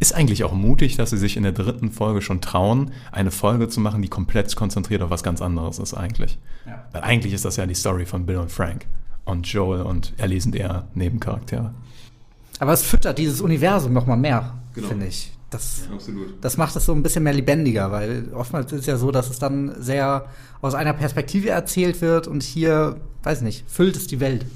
[0.00, 3.68] ist eigentlich auch mutig, dass sie sich in der dritten Folge schon trauen, eine Folge
[3.68, 6.38] zu machen, die komplett konzentriert auf was ganz anderes ist eigentlich.
[6.92, 8.86] Weil eigentlich ist das ja die Story von Bill und Frank.
[9.24, 11.72] Und Joel und Ellie sind eher Nebencharaktere.
[12.58, 14.88] Aber es füttert dieses Universum noch mal mehr, Genau.
[14.88, 15.31] finde ich.
[15.52, 16.34] Das, Absolut.
[16.40, 19.28] das macht es so ein bisschen mehr lebendiger, weil oftmals ist es ja so, dass
[19.28, 20.24] es dann sehr
[20.62, 24.46] aus einer Perspektive erzählt wird und hier, weiß nicht, füllt es die Welt.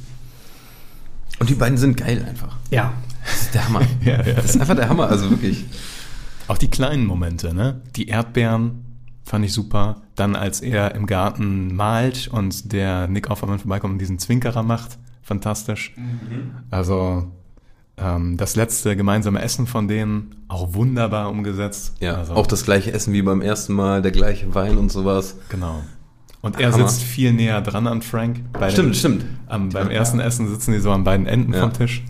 [1.38, 2.56] Und die beiden sind geil einfach.
[2.70, 2.94] Ja.
[3.24, 3.82] Das ist der Hammer.
[4.02, 4.34] Ja, ja.
[4.34, 5.66] Das ist einfach der Hammer, also wirklich.
[6.48, 7.82] Auch die kleinen Momente, ne?
[7.96, 8.84] Die Erdbeeren
[9.24, 10.02] fand ich super.
[10.14, 14.98] Dann, als er im Garten malt und der Nick Offerman vorbeikommt und diesen Zwinkerer macht,
[15.22, 15.94] fantastisch.
[16.70, 17.32] Also ähm,
[17.96, 21.94] das letzte gemeinsame Essen von denen, auch wunderbar umgesetzt.
[22.00, 25.36] Ja, also, auch das gleiche Essen wie beim ersten Mal, der gleiche Wein und sowas.
[25.48, 25.82] Genau.
[26.42, 26.88] Und er Hammer.
[26.88, 28.40] sitzt viel näher dran an Frank.
[28.52, 29.24] Bei Stimmt, den, stimmt.
[29.48, 31.60] Am, beim ersten Essen sitzen die so an beiden Enden Ja.
[31.62, 32.04] vom Tisch.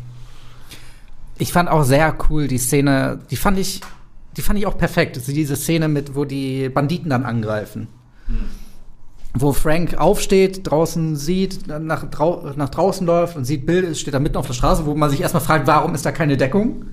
[1.39, 3.81] Ich fand auch sehr cool die Szene, die fand ich,
[4.37, 5.17] die fand ich auch perfekt.
[5.17, 7.87] Also diese Szene mit, wo die Banditen dann angreifen.
[9.39, 14.19] Wo Frank aufsteht, draußen sieht, nach, drau nach draußen läuft und sieht Bill, steht da
[14.19, 16.87] mitten auf der Straße, wo man sich erstmal fragt, warum ist da keine Deckung?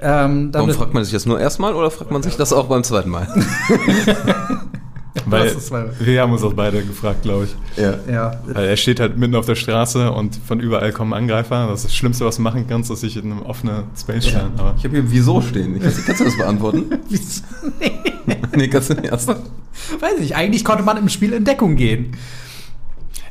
[0.00, 2.66] Ähm, dann Warum fragt man sich das nur erstmal oder fragt man sich das auch
[2.66, 3.28] beim zweiten Mal?
[5.24, 7.80] Weil Das ist weil- wir haben uns das beide gefragt, glaube ich.
[7.82, 7.94] ja.
[8.10, 11.66] ja, Weil er steht halt mitten auf der Straße und von überall kommen Angreifer.
[11.68, 14.52] Das ist das Schlimmste, was du machen kannst, ist sich in einem offenen Space stellen.
[14.58, 15.76] Aber Ich habe hier Wieso stehen.
[15.76, 16.84] Ich weiß nicht, kannst du das beantworten?
[17.08, 17.42] Wieso?
[18.56, 19.28] nee, kannst du nicht erst.
[19.28, 22.12] weiß ich, eigentlich konnte man im Spiel in Deckung gehen.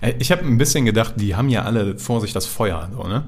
[0.01, 2.89] Äh, Ich habe ein bisschen gedacht, die haben ja alle vor sich das Feuer.
[2.95, 3.23] So, ne?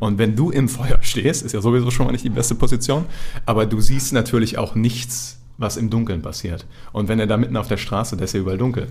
[0.00, 3.04] Und wenn du im Feuer stehst, ist ja sowieso schon mal nicht die beste Position,
[3.46, 6.64] aber du siehst natürlich auch nichts, was im Dunkeln passiert.
[6.92, 8.88] Und wenn er da mitten auf der Straße, der ist ja überall dunkel,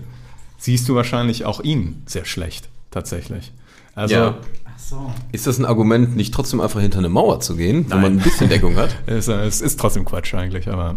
[0.58, 3.52] siehst du wahrscheinlich auch ihn sehr schlecht, tatsächlich.
[3.94, 4.38] Also, Ja.
[4.80, 5.12] So.
[5.32, 8.00] Ist das ein Argument, nicht trotzdem einfach hinter eine Mauer zu gehen, wenn Nein.
[8.00, 8.96] man ein bisschen Deckung hat?
[9.06, 10.96] es, äh, es ist trotzdem Quatsch eigentlich, aber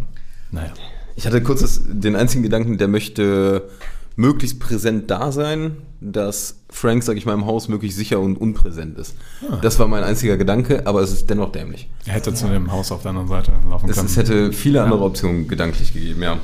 [0.51, 0.71] naja.
[1.15, 3.69] Ich hatte kurz das, den einzigen Gedanken, der möchte
[4.15, 8.97] möglichst präsent da sein, dass Frank, sag ich mal, im Haus möglichst sicher und unpräsent
[8.97, 9.15] ist.
[9.61, 11.89] Das war mein einziger Gedanke, aber es ist dennoch dämlich.
[12.05, 14.07] Er hätte zu dem Haus auf der anderen Seite laufen Es, können.
[14.07, 16.37] es hätte viele andere Optionen gedanklich gegeben, ja.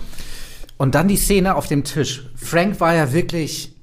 [0.78, 2.30] Und dann die Szene auf dem Tisch.
[2.36, 3.76] Frank war ja wirklich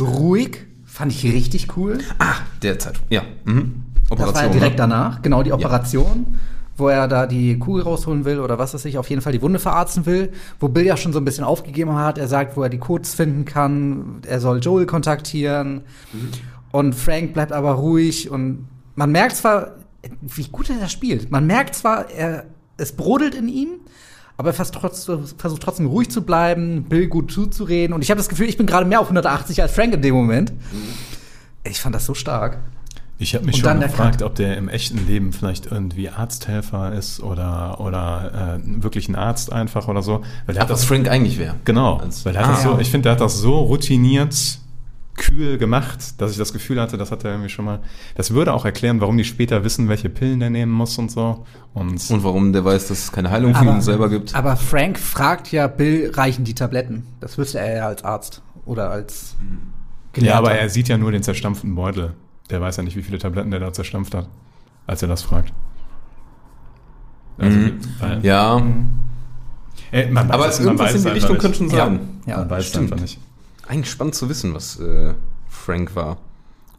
[0.00, 1.98] ruhig, fand ich richtig cool.
[2.18, 3.00] Ah, der Zeit.
[3.10, 3.22] Ja.
[3.44, 3.82] Mhm.
[4.08, 4.54] Das war ja ne?
[4.54, 6.38] direkt danach, genau die Operation,
[6.78, 9.42] wo er da die Kugel rausholen will oder was weiß ich, auf jeden Fall die
[9.42, 12.18] Wunde verarzten will, wo Bill ja schon so ein bisschen aufgegeben hat.
[12.18, 15.82] Er sagt, wo er die Codes finden kann, er soll Joel kontaktieren.
[16.70, 19.76] Und Frank bleibt aber ruhig und man merkt zwar,
[20.22, 21.30] wie gut er das spielt.
[21.30, 22.44] Man merkt zwar, er,
[22.76, 23.68] es brodelt in ihm,
[24.36, 27.92] aber er versucht trotzdem ruhig zu bleiben, Bill gut zuzureden.
[27.92, 30.14] Und ich habe das Gefühl, ich bin gerade mehr auf 180 als Frank in dem
[30.14, 30.52] Moment.
[31.64, 32.58] Ich fand das so stark.
[33.20, 36.92] Ich habe mich Und schon der gefragt, ob der im echten Leben vielleicht irgendwie Arzthelfer
[36.92, 40.22] ist oder, oder äh, wirklich ein Arzt einfach oder so.
[40.46, 41.56] Weil der Ach, hat was das, Frank eigentlich wäre.
[41.64, 42.52] genau, weil er hat Ah.
[42.52, 44.60] das so, ich finde, der hat das so routiniert
[45.16, 47.80] kühl gemacht, dass ich das Gefühl hatte, das hat er irgendwie schon mal.
[48.14, 51.44] Das würde auch erklären, warum die später wissen, welche Pillen der nehmen muss und so.
[51.74, 54.36] Und, Und warum der weiß, dass es keine Heilung für ihn selber gibt.
[54.36, 57.04] Aber Frank fragt ja Bill, reichen die Tabletten?
[57.18, 59.34] Das wüsste er ja als Arzt oder als
[60.16, 62.12] ja, aber er sieht ja nur den zerstampften Beutel.
[62.50, 64.28] Der weiß ja nicht, wie viele Tabletten der da zerstampft hat,
[64.86, 65.52] als er das fragt.
[67.38, 67.58] Also,
[68.00, 68.60] weil, Ja,
[69.92, 72.00] Äh, man weiß aber es- irgendwas in die Richtung könnte schon sein.
[72.26, 72.92] Ja, man weiß stimmt.
[72.92, 73.18] einfach nicht.
[73.66, 75.14] Eigentlich spannend zu wissen, was äh,
[75.48, 76.18] Frank war.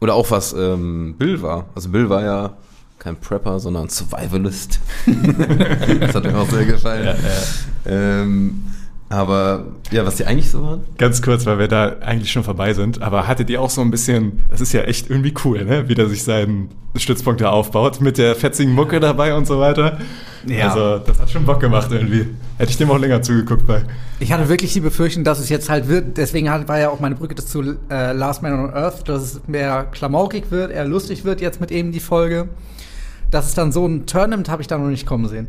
[0.00, 1.66] Oder auch was ähm, Bill war.
[1.74, 2.52] Also Bill war ja
[2.98, 4.80] kein Prepper, sondern Survivalist.
[6.00, 7.04] das hat mir auch sehr gefallen.
[7.06, 8.20] Ja, ja.
[8.22, 8.64] Ähm,
[9.10, 10.82] aber ja, was die eigentlich so waren?
[10.96, 13.90] Ganz kurz, weil wir da eigentlich schon vorbei sind, aber hattet ihr auch so ein
[13.90, 15.88] bisschen, das ist ja echt irgendwie cool, ne?
[15.88, 19.98] wie der sich seinen Stützpunkt da aufbaut, mit der fetzigen Mucke dabei und so weiter.
[20.46, 20.68] Ja.
[20.68, 22.28] Also, das hat schon Bock gemacht irgendwie.
[22.56, 23.82] Hätte ich dem auch länger zugeguckt bei.
[24.20, 27.16] Ich hatte wirklich die Befürchtung, dass es jetzt halt wird, deswegen war ja auch meine
[27.16, 31.40] Brücke zu äh, Last Man on Earth, dass es mehr klamaukig wird, eher lustig wird
[31.40, 32.48] jetzt mit eben die Folge.
[33.32, 35.48] Dass es dann so einen Turn nimmt, habe ich da noch nicht kommen sehen.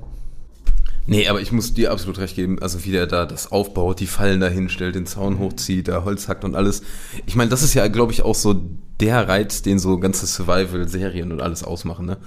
[1.07, 2.59] Nee, aber ich muss dir absolut recht geben.
[2.61, 6.27] Also wie der da das aufbaut, die Fallen da hinstellt, den Zaun hochzieht, da Holz
[6.27, 6.83] hackt und alles.
[7.25, 8.61] Ich meine, das ist ja, glaube ich, auch so
[8.99, 12.17] der Reiz, den so ganze Survival-Serien und alles ausmachen, ne?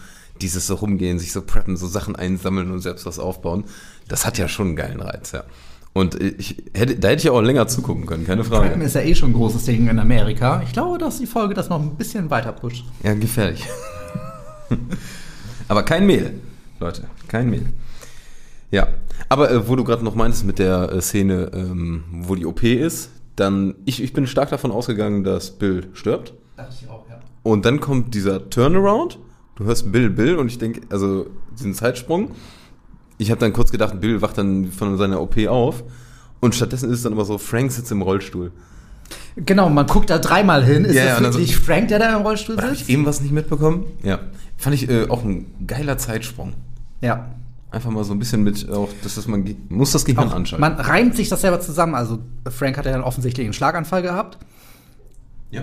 [0.41, 3.65] Dieses so rumgehen, sich so preppen, so Sachen einsammeln und selbst was aufbauen.
[4.09, 5.45] Das hat ja schon einen geilen Reiz, ja.
[5.93, 8.85] Und ich hätte, da hätte ich auch länger zugucken können, keine Preppen Frage.
[8.85, 10.61] ist ja eh schon ein großes Ding in Amerika.
[10.67, 12.85] Ich glaube, dass die Folge das noch ein bisschen weiter pusht.
[13.05, 13.65] Ja, gefährlich.
[15.69, 16.35] aber kein Mehl,
[16.81, 17.67] Leute, kein Mehl.
[18.75, 18.89] Ja,
[19.29, 22.63] aber äh, wo du gerade noch meintest mit der äh, Szene, ähm, wo die OP
[22.65, 26.35] ist, dann, ich, ich bin stark davon ausgegangen, dass Bill stirbt.
[26.57, 27.21] Dachte ich auch, ja.
[27.43, 29.19] Und dann kommt dieser Turnaround.
[29.57, 32.33] Du hörst Bill, Bill und ich denke, also diesen Zeitsprung.
[33.19, 35.85] Ich habe dann kurz gedacht, Bill wacht dann von seiner OP auf.
[36.41, 38.51] Und stattdessen ist es dann immer so, Frank sitzt im Rollstuhl.
[39.37, 40.85] Genau, man guckt da dreimal hin.
[40.85, 42.79] Ist Ja, ja, das und dann so- wirklich Frank, der da im Rollstuhl Habe ich
[42.81, 42.91] sitzt?
[42.91, 43.85] eben was nicht mitbekommen?
[44.03, 44.19] Ja.
[44.57, 46.55] Fand ich äh, auch ein geiler Zeitsprung.
[47.01, 47.29] Ja.
[47.75, 50.61] Einfach mal so ein bisschen mit, auch, dass das man muss das Gehirn Auch, anschalten.
[50.61, 51.95] man reimt sich das selber zusammen.
[51.95, 54.39] Also Frank hat ja dann offensichtlich einen Schlaganfall gehabt.
[55.51, 55.63] ja.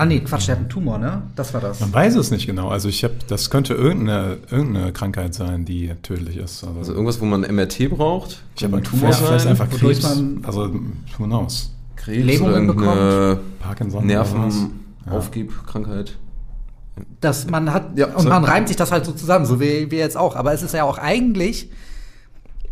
[0.00, 1.22] Ah, nee, Quatsch, der hat einen Tumor, ne?
[1.34, 1.80] Das war das.
[1.80, 2.68] Man weiß es nicht genau.
[2.68, 6.62] Also ich habe, das könnte irgendeine, irgendeine Krankheit sein, die tödlich ist.
[6.62, 8.40] Also, Also irgendwas, wo man MRT braucht?
[8.54, 9.50] ich habe einen Tumor Tumor, vielleicht sein?
[9.50, 10.14] einfach wodurch Krebs.
[10.16, 10.72] man- also
[11.18, 11.72] who knows?
[11.96, 14.54] Krebs Lähmungen oder irgendeine Parkinson oder was?
[15.04, 16.16] Nervenaufgibkrankheit.
[17.20, 19.90] Dass man hat Ja, und so- man reimt sich das halt so zusammen, so wie
[19.90, 20.36] wir jetzt auch.
[20.36, 21.70] Aber es ist ja auch eigentlich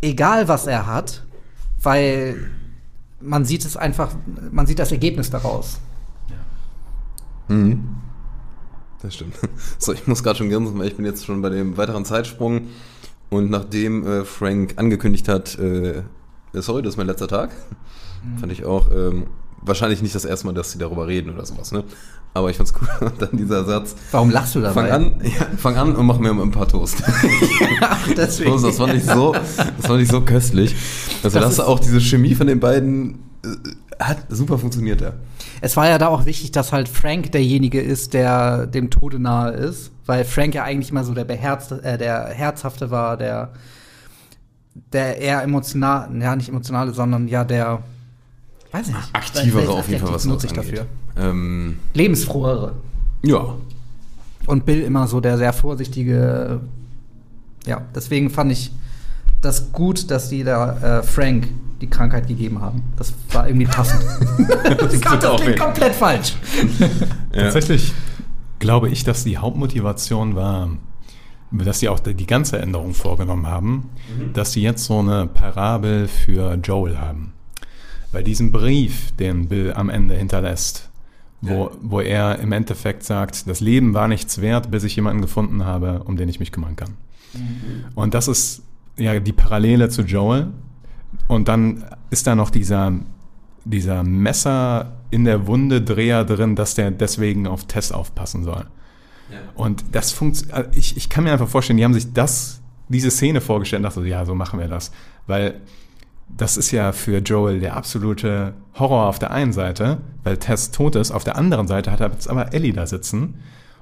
[0.00, 1.24] egal, was er hat,
[1.82, 2.36] weil
[3.20, 4.10] man sieht es einfach,
[4.52, 5.80] man sieht das Ergebnis daraus.
[7.48, 7.84] Mhm.
[9.02, 9.34] Das stimmt.
[9.78, 12.68] So, ich muss gerade schon grinsen, weil ich bin jetzt schon bei dem weiteren Zeitsprung.
[13.28, 16.02] Und nachdem äh, Frank angekündigt hat, äh,
[16.54, 17.50] sorry, das ist mein letzter Tag,
[18.40, 19.26] fand ich auch ähm,
[19.62, 21.84] wahrscheinlich nicht das erste Mal, dass sie darüber reden oder sowas, ne?
[22.36, 23.10] Aber ich fand's cool.
[23.18, 23.96] Dann dieser Satz.
[24.10, 24.74] Warum lachst du dabei?
[24.74, 27.02] Fang an, ja, fang an und mach mir ein paar Toast.
[28.16, 28.50] Deswegen.
[28.50, 30.76] Toast, das fand ich so, das fand ich so köstlich.
[31.24, 33.48] Also Das das, ist- auch diese Chemie von den beiden äh,
[34.04, 35.12] hat super funktioniert, ja.
[35.62, 39.52] Es war ja da auch wichtig, dass halt Frank derjenige ist, der dem Tode nahe
[39.52, 43.52] ist, weil Frank ja eigentlich immer so der beherzte, äh, der herzhafte war, der
[44.92, 47.82] der eher emotional, ja nicht emotionale, sondern ja der
[48.72, 50.84] weiß nicht, Aktivere auf jeden Fall, was nutze ich dafür.
[51.16, 52.74] Ähm, Lebensfrohere.
[53.22, 53.54] ja,
[54.46, 56.60] Und Bill immer so der sehr vorsichtige.
[57.66, 58.70] Ja, deswegen fand ich
[59.40, 61.48] das gut, dass die da äh, Frank
[61.80, 62.84] die Krankheit gegeben haben.
[62.96, 64.02] Das war irgendwie passend.
[64.78, 66.34] das das auch klingt komplett falsch.
[67.32, 67.92] Tatsächlich
[68.58, 70.70] glaube ich, dass die Hauptmotivation war,
[71.50, 73.90] dass sie auch die ganze Änderung vorgenommen haben,
[74.32, 77.32] dass sie jetzt so eine Parabel für Joel haben.
[78.12, 80.88] Bei diesem Brief, den Bill am Ende hinterlässt,
[81.40, 85.64] wo, wo er im Endeffekt sagt, das Leben war nichts wert, bis ich jemanden gefunden
[85.64, 86.94] habe, um den ich mich kümmern kann.
[87.94, 88.62] Und das ist
[88.96, 90.48] ja die Parallele zu Joel.
[91.28, 92.92] Und dann ist da noch dieser,
[93.64, 98.66] dieser Messer in der Wunde Dreher drin, dass der deswegen auf Tess aufpassen soll.
[99.54, 103.40] Und das funktioniert, ich, ich kann mir einfach vorstellen, die haben sich das, diese Szene
[103.40, 104.92] vorgestellt und dachte, so, ja, so machen wir das.
[105.26, 105.60] Weil
[106.28, 110.96] das ist ja für Joel der absolute Horror auf der einen Seite, weil Tess tot
[110.96, 111.10] ist.
[111.10, 113.36] Auf der anderen Seite hat er jetzt aber Ellie da sitzen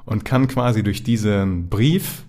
[0.05, 2.25] und kann quasi durch diesen Brief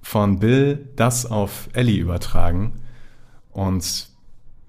[0.00, 2.72] von Bill das auf Ellie übertragen.
[3.50, 4.08] Und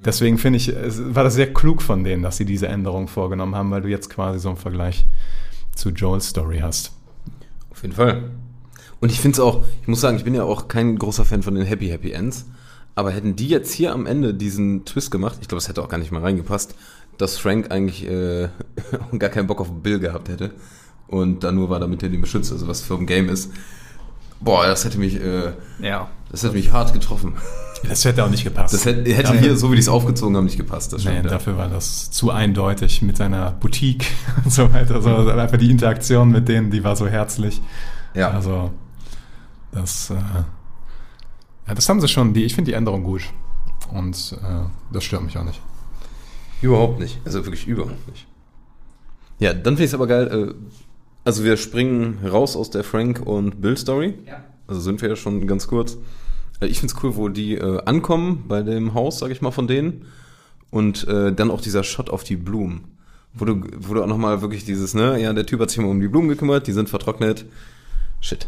[0.04, 3.72] deswegen finde ich, war das sehr klug von denen, dass sie diese Änderung vorgenommen haben,
[3.72, 5.06] weil du jetzt quasi so einen Vergleich
[5.76, 6.92] zu Joels Story hast.
[7.72, 8.32] auf jeden Fall.
[9.00, 11.44] Und ich finde es auch, ich muss sagen, ich bin ja auch kein großer Fan
[11.44, 12.46] von den Happy Happy Ends.
[12.96, 15.90] Aber hätten die jetzt hier am Ende diesen Twist gemacht, ich glaube, es hätte auch
[15.90, 16.76] gar nicht mehr reingepasst,
[17.18, 18.50] dass Frank eigentlich äh,
[19.18, 20.52] gar keinen Bock auf Bill gehabt hätte
[21.08, 23.52] und dann nur war, damit er den beschützt, also was für ein Game ist.
[24.40, 26.10] Boah, das hätte mich, äh, Ja.
[26.32, 27.34] das hätte mich hart getroffen.
[27.88, 28.74] Das hätte auch nicht gepasst.
[28.74, 30.94] Das hätte, hätte Dafür- hier, so wie die es aufgezogen haben, nicht gepasst.
[30.94, 31.32] Das Nee, stimmt, ja.
[31.32, 34.06] dafür war das zu eindeutig mit seiner Boutique
[34.46, 35.02] und so weiter.
[35.02, 37.62] So, also einfach die Interaktion mit denen, die war so herzlich.
[38.14, 38.32] Ja.
[38.32, 38.72] Also,
[39.72, 40.16] das, äh,
[41.68, 43.24] ja, das haben sie schon, die, ich finde die Änderung gut.
[43.92, 45.62] Und äh, das stört mich auch nicht.
[46.62, 47.20] Überhaupt nicht.
[47.26, 48.26] Also wirklich überhaupt nicht.
[49.40, 50.28] Ja, dann finde ich es aber geil.
[50.28, 50.54] Äh,
[51.26, 54.14] also wir springen raus aus der Frank und Bill Story.
[54.26, 54.44] Ja.
[54.68, 55.98] Also sind wir ja schon ganz kurz.
[56.60, 59.52] Äh, ich finde es cool, wo die äh, ankommen bei dem Haus, sag ich mal,
[59.52, 60.06] von denen.
[60.70, 62.86] Und äh, dann auch dieser Shot auf die Blumen.
[63.34, 65.90] Wo du, wo du auch nochmal wirklich dieses, ne, ja, der Typ hat sich immer
[65.90, 67.46] um die Blumen gekümmert, die sind vertrocknet.
[68.22, 68.48] Shit.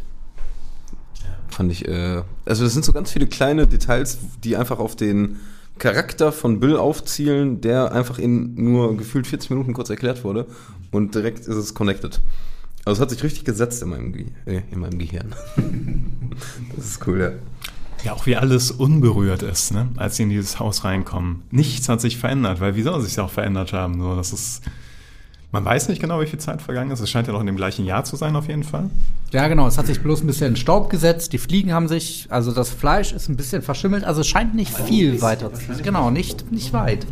[1.55, 5.37] Fand ich, äh, also das sind so ganz viele kleine Details, die einfach auf den
[5.79, 10.47] Charakter von Bill aufzielen, der einfach in nur gefühlt 40 Minuten kurz erklärt wurde
[10.91, 12.19] und direkt ist es connected.
[12.83, 15.33] Also es hat sich richtig gesetzt in meinem, Ge äh, in meinem Gehirn.
[16.75, 17.31] das ist cool, ja.
[18.03, 19.87] Ja, auch wie alles unberührt ist, ne?
[19.95, 21.43] als sie in dieses Haus reinkommen.
[21.51, 24.01] Nichts hat sich verändert, weil wie soll es sich auch verändert haben?
[24.01, 24.61] So, das ist,
[25.55, 26.99] man weiß nicht genau, wie viel Zeit vergangen ist.
[26.99, 28.89] Es scheint ja noch in dem gleichen Jahr zu sein, auf jeden Fall.
[29.31, 29.65] Ja, genau.
[29.67, 31.31] Es hat sich bloß ein bisschen in Staub gesetzt.
[31.31, 34.03] Die Fliegen haben sich, also das Fleisch ist ein bisschen verschimmelt.
[34.03, 37.07] Also es scheint nicht viel weiter zu Genau, nicht, nicht weit.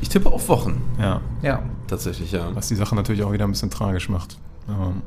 [0.00, 1.62] Ich tippe auf Wochen, Ja, Ja.
[1.88, 2.54] tatsächlich, ja.
[2.54, 4.38] was die Sache natürlich auch wieder ein bisschen tragisch macht.
[4.68, 5.02] Ähm,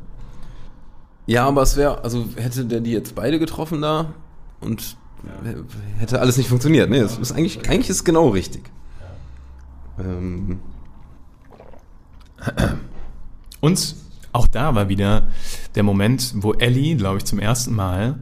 [1.28, 4.08] Ja, aber es wäre, also hätte der die jetzt beide getroffen da
[4.60, 4.98] und
[6.00, 6.90] hätte alles nicht funktioniert.
[6.90, 8.64] Nee, es ist eigentlich, eigentlich ist es genau richtig.
[10.00, 10.60] Ähm,
[13.62, 13.96] Und
[14.34, 15.28] auch da war wieder
[15.76, 18.16] der Moment, wo Ellie, glaube ich, zum ersten Mal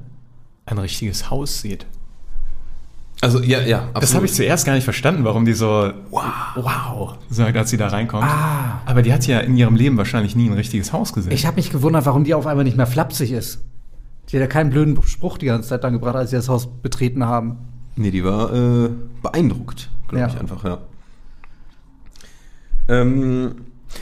[0.65, 1.85] ein richtiges Haus sieht.
[3.21, 4.03] also ja, ja, absolut.
[4.03, 6.23] Das habe ich zuerst gar nicht verstanden, warum die so wow,
[6.55, 8.27] wow sagt, als sie da reinkommt.
[8.85, 11.31] Aber die hat ja in ihrem Leben wahrscheinlich nie ein richtiges Haus gesehen.
[11.31, 13.61] Ich habe mich gewundert, warum die auf einmal nicht mehr flapsig ist.
[14.29, 16.67] Die hat ja keinen blöden Spruch die ganze Zeit lang gebracht, als sie das Haus
[16.81, 17.57] betreten haben.
[17.95, 18.89] Nee, die war äh,
[19.23, 20.27] beeindruckt, glaube Ja.
[20.27, 20.77] ich einfach, ja.
[22.87, 23.55] Ähm,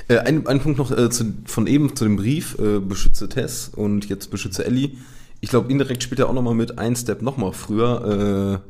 [0.07, 3.69] Äh, ein, ein Punkt noch äh, zu, von eben zu dem Brief, äh, beschütze Tess
[3.69, 4.91] und jetzt beschütze Ellie.
[5.39, 8.61] Ich glaube, indirekt spielt er auch nochmal mit ein Step nochmal früher.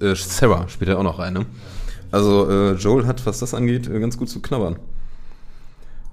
[0.00, 1.46] Äh, äh, Sarah spielt er auch noch rein, ne?
[2.10, 4.76] Also äh, Joel hat, was das angeht, ganz gut zu knabbern.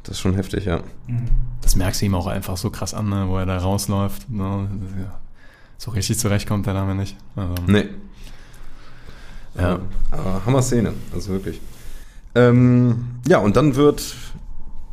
[0.04, 0.82] Das ist schon heftig, ja.
[1.62, 4.30] Das merkst du ihm auch einfach so krass an, ne, wo er da rausläuft.
[4.30, 4.70] Ne?
[5.78, 7.18] So richtig zurechtkommt er damit nicht.
[7.36, 7.90] Also, Nee.
[9.60, 9.80] Ja.
[10.12, 11.60] Aber Hammer Szene, also wirklich.
[12.38, 14.16] Ähm, ja, und dann wird,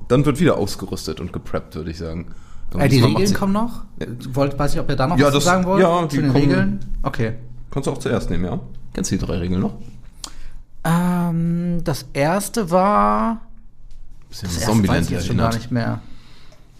[0.09, 2.33] dann wird wieder ausgerüstet und gepreppt, würde ich sagen.
[2.77, 3.85] Äh, die Regeln kommen noch?
[4.33, 5.83] Wollt, weiß ich, ob ihr da noch Ja, was das- sagen wollt?
[5.83, 6.81] ja, zu die den kommen- Regeln?
[7.03, 7.35] Okay.
[7.71, 8.59] Kannst du auch zuerst nehmen, ja?
[8.93, 9.75] Kennst du die drei Regeln noch?
[10.85, 13.41] Ähm, das erste war.
[14.29, 16.01] Bisschen Das erste weiß ich jetzt schon gar nicht mehr.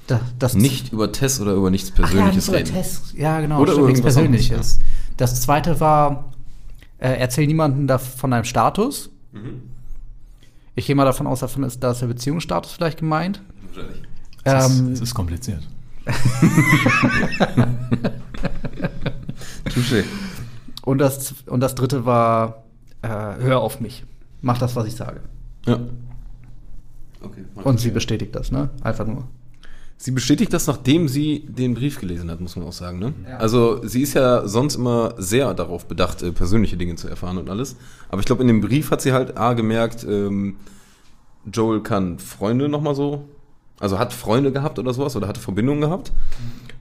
[0.07, 2.73] Da, das Nicht über Tess oder über nichts Ach ja, Persönliches nicht über reden.
[2.75, 3.15] Tests.
[3.17, 3.61] Ja, genau.
[3.61, 4.81] Oder stimmt, nichts Persönliches.
[5.17, 6.33] Das zweite war,
[6.99, 9.11] äh, erzähl niemanden da von deinem Status.
[9.33, 9.63] Mhm.
[10.75, 13.43] Ich gehe mal davon aus, davon ist, da ist der Beziehungsstatus vielleicht gemeint.
[14.45, 15.67] es, ist, Ähm, es ist kompliziert.
[19.67, 20.05] Touché.
[20.83, 22.65] und, das, und das dritte war,
[23.03, 24.05] äh, hör auf mich.
[24.43, 25.21] Mach das, was ich sage.
[25.67, 25.79] Ja.
[27.23, 27.45] Okay.
[27.63, 28.69] Und sie bestätigt das, ne?
[28.83, 29.27] Einfach nur.
[29.97, 32.99] Sie bestätigt das, nachdem sie den Brief gelesen hat, muss man auch sagen.
[32.99, 33.15] Ne?
[33.29, 33.39] Ja.
[33.39, 37.49] Also sie ist ja sonst immer sehr darauf bedacht, äh, persönliche Dinge zu erfahren und
[37.49, 37.77] alles.
[38.09, 40.57] Aber ich glaube, in dem Brief hat sie halt A gemerkt, ähm,
[41.51, 43.29] Joel kann Freunde nochmal so,
[43.79, 46.13] also hat Freunde gehabt oder sowas oder hatte Verbindungen gehabt.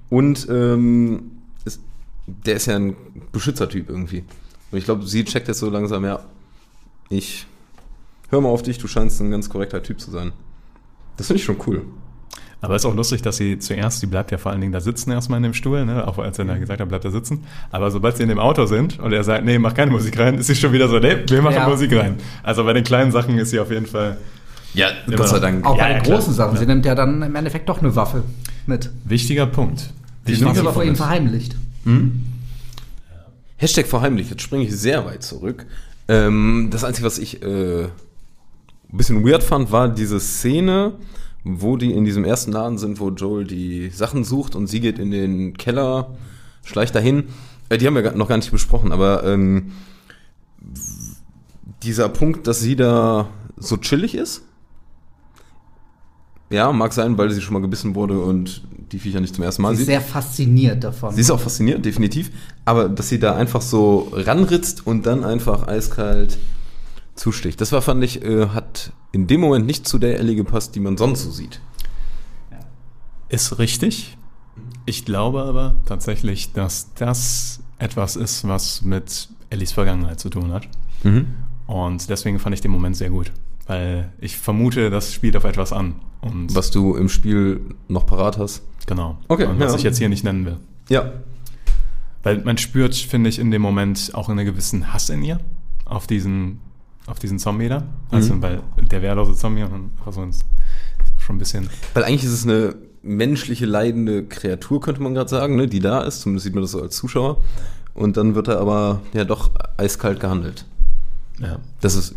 [0.09, 1.31] Und ähm,
[1.65, 1.81] ist,
[2.27, 2.95] der ist ja ein
[3.31, 4.23] Beschützertyp irgendwie.
[4.71, 6.25] Und ich glaube, sie checkt jetzt so langsam, ja,
[7.09, 7.45] ich
[8.29, 10.31] hör mal auf dich, du scheinst ein ganz korrekter Typ zu sein.
[11.17, 11.85] Das finde ich schon cool.
[12.63, 15.11] Aber ist auch lustig, dass sie zuerst, die bleibt ja vor allen Dingen da sitzen
[15.11, 16.07] erstmal in dem Stuhl, ne?
[16.07, 17.43] auch als er da gesagt hat, bleibt da sitzen.
[17.71, 20.37] Aber sobald sie in dem Auto sind und er sagt, nee, mach keine Musik rein,
[20.37, 21.67] ist sie schon wieder so, nee, wir machen Ja.
[21.67, 22.15] Musik rein.
[22.41, 24.17] Also bei den kleinen Sachen ist sie auf jeden Fall
[24.73, 25.39] Ja, Gott sei.
[25.39, 25.65] Dank.
[25.65, 26.17] Auch Ja, bei ja, den klar.
[26.19, 26.57] großen Sachen.
[26.57, 28.23] Sie nimmt ja dann im Endeffekt doch eine Waffe
[28.65, 28.89] mit.
[29.03, 29.89] wichtiger Punkt.
[30.25, 30.73] Die Wichtiger sie Punkt.
[30.73, 31.57] vor ihm verheimlicht.
[33.57, 35.65] Hashtag verheimlicht, jetzt springe ich sehr weit zurück.
[36.07, 37.89] Ähm, das Einzige, was ich äh, ein
[38.91, 40.93] bisschen weird fand, war diese Szene,
[41.43, 44.99] wo die in diesem ersten Laden sind, wo Joel die Sachen sucht und sie geht
[44.99, 46.15] in den Keller,
[46.63, 47.25] schleicht dahin.
[47.69, 49.71] Äh, die haben wir noch gar nicht besprochen, aber ähm,
[51.83, 53.27] dieser Punkt, dass sie da
[53.57, 54.43] so chillig ist.
[56.49, 59.63] Ja, mag sein, weil sie schon mal gebissen wurde und die Viecher nicht zum ersten
[59.63, 59.87] Mal Sie ist sieht.
[59.87, 61.13] sehr fasziniert davon.
[61.15, 62.29] Sie ist auch fasziniert, definitiv.
[62.63, 66.37] Aber dass sie da einfach so ranritzt und dann einfach eiskalt
[67.15, 67.61] zusticht.
[67.61, 70.79] Das war, fand ich, äh, hat in dem Moment nicht zu der Ellie gepasst, die
[70.79, 71.61] man sonst so sieht.
[73.29, 74.17] Ist richtig.
[74.85, 80.67] Ich glaube aber tatsächlich, dass das etwas ist, was mit Ellis Vergangenheit zu tun hat.
[81.67, 83.31] Und deswegen fand ich den Moment sehr gut.
[83.65, 85.95] Weil ich vermute, das spielt auf etwas an.
[86.21, 88.63] Und Was du im Spiel noch parat hast.
[88.85, 89.17] genau.
[89.27, 89.77] Okay, Und was ja.
[89.77, 90.57] ich jetzt hier nicht nennen will.
[90.89, 91.11] Ja.
[92.23, 95.39] Weil man spürt, finde ich, in dem Moment auch einen gewissen Hass in ihr
[95.85, 96.59] auf diesen,
[97.07, 97.83] auf diesen Zombie da.
[98.11, 98.41] Also, Mhm.
[98.41, 100.45] weil der wehrlose Zombie und dann also ist
[101.19, 101.69] schon ein bisschen.
[101.93, 106.01] Weil eigentlich ist es eine menschliche, leidende Kreatur, könnte man gerade sagen, ne, die da
[106.01, 106.21] ist.
[106.21, 107.41] Zumindest sieht man das so als Zuschauer.
[107.93, 110.65] Und dann wird er aber ja doch eiskalt gehandelt.
[111.39, 111.59] Ja.
[111.81, 112.15] Das ist.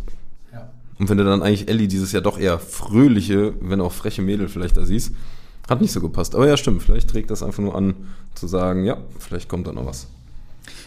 [0.99, 4.49] Und wenn du dann eigentlich Ellie dieses ja doch eher fröhliche, wenn auch freche Mädel
[4.49, 5.13] vielleicht da siehst,
[5.69, 6.35] hat nicht so gepasst.
[6.35, 6.83] Aber ja, stimmt.
[6.83, 7.95] Vielleicht trägt das einfach nur an,
[8.35, 10.07] zu sagen, ja, vielleicht kommt da noch was.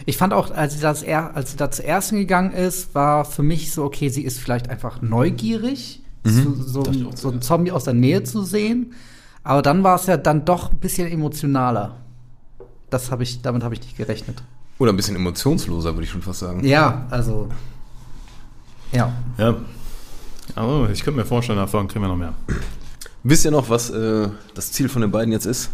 [0.06, 3.44] Ich fand auch, als sie, das er, als sie da zuerst gegangen ist, war für
[3.44, 7.32] mich so, okay, sie ist vielleicht einfach neugierig, so, so, so ja.
[7.32, 8.94] einen Zombie aus der Nähe zu sehen.
[9.44, 11.96] Aber dann war es ja dann doch ein bisschen emotionaler.
[12.90, 14.42] Das habe ich, damit habe ich nicht gerechnet.
[14.80, 16.64] Oder ein bisschen emotionsloser, würde ich schon fast sagen.
[16.66, 17.50] Ja, also.
[18.92, 19.14] Ja.
[19.38, 19.56] Ja.
[20.56, 22.34] Aber ich könnte mir vorstellen, davon kriegen wir noch mehr.
[23.24, 25.70] Wisst ihr noch, was äh, das Ziel von den beiden jetzt ist?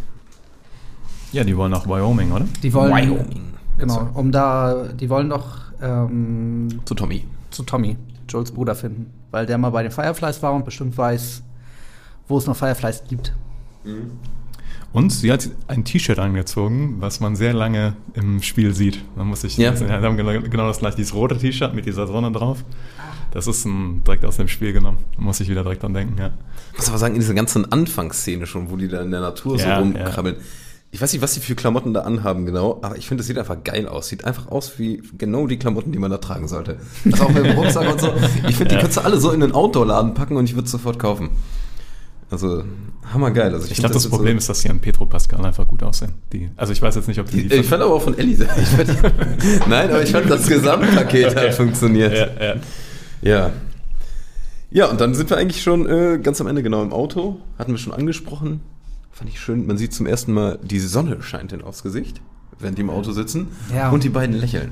[1.31, 2.45] Ja, die wollen nach Wyoming, oder?
[2.61, 2.91] Die wollen.
[2.91, 3.54] Wyoming.
[3.77, 7.25] Genau, um da, die wollen doch ähm, Zu Tommy.
[7.51, 7.97] zu Tommy,
[8.29, 9.11] Joels Bruder, finden.
[9.31, 11.43] Weil der mal bei den Fireflies war und bestimmt weiß,
[12.27, 13.33] wo es noch Fireflies gibt.
[14.93, 19.03] Und sie hat ein T-Shirt angezogen, was man sehr lange im Spiel sieht.
[19.17, 19.73] Man muss sich, Ja.
[19.73, 20.01] ja.
[20.01, 22.63] haben genau, genau das gleiche, dieses rote T-Shirt mit dieser Sonne drauf.
[23.31, 24.99] Das ist ein, direkt aus dem Spiel genommen.
[25.17, 26.31] Da muss ich wieder direkt dran denken, ja.
[26.71, 29.57] Ich muss aber sagen, in dieser ganzen Anfangsszene schon, wo die da in der Natur
[29.57, 30.37] Ja, so rumkrabbeln.
[30.95, 33.37] Ich weiß nicht, was die für Klamotten da anhaben genau, aber ich finde, das sieht
[33.37, 34.07] einfach geil aus.
[34.07, 36.77] Sieht einfach aus wie genau die Klamotten, die man da tragen sollte.
[37.11, 38.13] Also auch mit dem Rucksack und so.
[38.47, 40.71] Ich finde, die könntest du alle so in den Outdoor-Laden packen und ich würde es
[40.71, 41.31] sofort kaufen.
[42.31, 42.63] Also,
[43.11, 43.53] hammergeil.
[43.53, 45.67] Also, Ich find, glaube, das, wird Problem so, ist, dass die an Petro Pascal einfach
[45.67, 46.13] gut aussehen.
[46.31, 47.41] Die, also ich weiß jetzt nicht, ob die...
[47.41, 48.37] Ich fand aber auch von Ellie.
[48.37, 52.13] Ich nein, aber ich fand, das Gesamtpaket hat funktioniert.
[52.13, 52.55] ja, ja.
[53.21, 53.51] Ja.
[54.71, 57.41] Ja, und dann sind wir eigentlich schon äh, ganz am Ende genau im Auto.
[57.59, 58.61] Hatten wir schon angesprochen.
[59.15, 59.65] Fand ich schön.
[59.65, 62.19] Man sieht zum ersten Mal, die Sonne scheint ihnen aufs Gesicht,
[62.59, 63.47] während die im Auto sitzen.
[63.73, 63.89] Ja.
[63.89, 64.71] Und die beiden lächeln.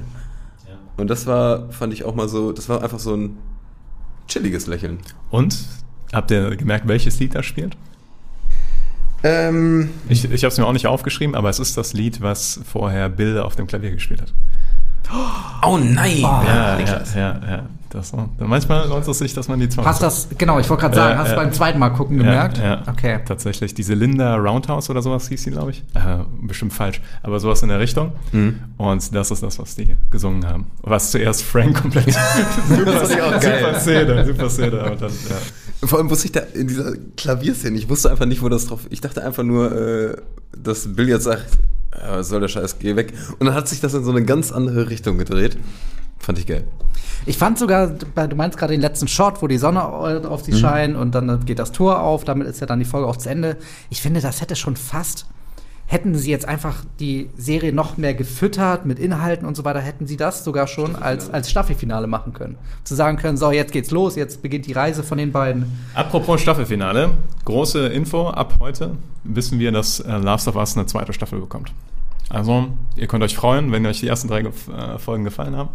[0.98, 3.38] Und das war, fand ich auch mal so, das war einfach so ein
[4.28, 5.00] chilliges Lächeln.
[5.32, 5.58] Und
[6.12, 7.78] habt ihr gemerkt, welches Lied da spielt?
[9.24, 12.60] Ähm, Ich, ich habe es mir auch nicht aufgeschrieben, aber es ist das Lied, was
[12.66, 14.34] vorher Bill auf dem Klavier gespielt hat.
[15.66, 16.20] oh nein!
[16.20, 17.66] Ja, ja, ja, ja.
[17.94, 19.84] Das, manchmal lohnt es sich, dass man die zwei.
[19.84, 21.44] Hast das, genau, ich wollte gerade sagen, Ja, hast du ja.
[21.44, 22.58] beim zweiten Mal gucken gemerkt?
[22.58, 22.84] Ja, ja.
[22.88, 23.20] Okay.
[23.24, 23.76] Tatsächlich.
[23.76, 25.84] Diese Linda Roundhouse oder sowas hieß sie, glaube ich.
[25.94, 27.02] Äh, bestimmt falsch.
[27.22, 28.14] Aber sowas in der Richtung.
[28.32, 28.60] Mhm.
[28.78, 30.72] Und das ist das, was die gesungen haben.
[30.82, 32.12] Was zuerst Frank komplett.
[32.68, 32.86] super,
[33.40, 33.60] geil.
[33.64, 34.80] super Szene, super Szene.
[34.82, 35.38] Aber dann, ja.
[35.88, 38.88] Vor allem wusste ich da in dieser Klavierszene, ich wusste einfach nicht, wo das drauf.
[38.90, 40.16] Ich dachte einfach nur, äh,
[40.58, 41.46] dass Bill jetzt sagt,
[41.94, 43.14] ja, was soll der Scheiß, geh weg.
[43.38, 45.58] Und dann hat sich das in so eine ganz andere Richtung gedreht.
[46.24, 46.64] Fand ich geil.
[47.26, 50.96] Ich fand sogar, du meinst gerade den letzten Shot, wo die Sonne auf sie scheint
[50.96, 53.58] und dann geht das Tor auf, damit ist ja dann die Folge auch zu Ende.
[53.90, 55.26] Ich finde, das hätte schon fast,
[55.86, 60.08] hätten sie jetzt einfach die Serie noch mehr gefüttert mit Inhalten und so weiter, hätten
[60.08, 62.58] sie das sogar schon als, als Staffelfinale machen können.
[62.86, 65.78] Zu sagen können, so, jetzt geht's los, jetzt beginnt die Reise von den beiden.
[65.94, 67.12] Apropos Staffelfinale.
[67.44, 68.30] Große Info.
[68.30, 68.96] Ab heute
[69.26, 71.74] wissen wir, dass äh, Last of Us eine zweite Staffel bekommt.
[72.30, 75.70] Also, ihr könnt euch freuen, wenn euch die ersten drei äh, Folgen gefallen haben.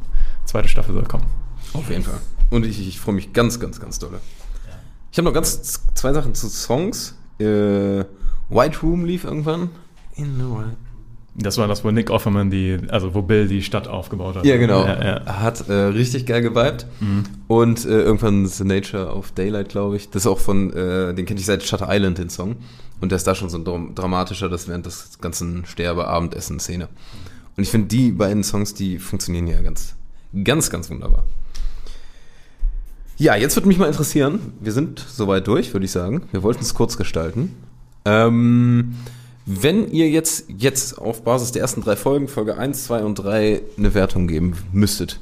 [0.44, 1.26] Zweite Staffel soll kommen.
[1.74, 2.18] Auf jeden Fall.
[2.50, 4.20] Und ich, ich freue mich ganz, ganz, ganz dolle.
[5.12, 7.14] Ich habe noch ganz zwei Sachen zu Songs.
[7.38, 8.04] Äh,
[8.48, 9.70] White Room lief irgendwann.
[10.16, 10.76] In the White
[11.34, 14.44] Das war das, wo Nick Offerman die, also wo Bill die Stadt aufgebaut hat.
[14.44, 14.84] Ja, genau.
[14.84, 15.40] Ja, ja.
[15.40, 16.86] Hat äh, richtig geil geweibt.
[17.46, 20.10] Und äh, irgendwann The Nature of Daylight, glaube ich.
[20.10, 22.56] Das ist auch von, äh, den kenne ich seit Shutter Island, den Song.
[23.00, 23.58] Und der ist da schon so
[23.94, 26.88] dramatischer, das während des ganzen Sterbe-Abendessen-Szene.
[27.56, 29.94] Und ich finde, die beiden Songs, die funktionieren ja ganz,
[30.44, 31.24] ganz, ganz wunderbar.
[33.16, 36.22] Ja, jetzt würde mich mal interessieren, wir sind soweit durch, würde ich sagen.
[36.30, 37.54] Wir wollten es kurz gestalten.
[38.04, 38.94] Ähm,
[39.44, 43.62] wenn ihr jetzt, jetzt auf Basis der ersten drei Folgen, Folge 1, 2 und 3,
[43.76, 45.20] eine Wertung geben müsstet.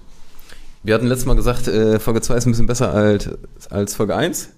[0.83, 3.31] Wir hatten letztes Mal gesagt, äh, Folge 2 ist ein bisschen besser als,
[3.71, 4.51] als Folge 1.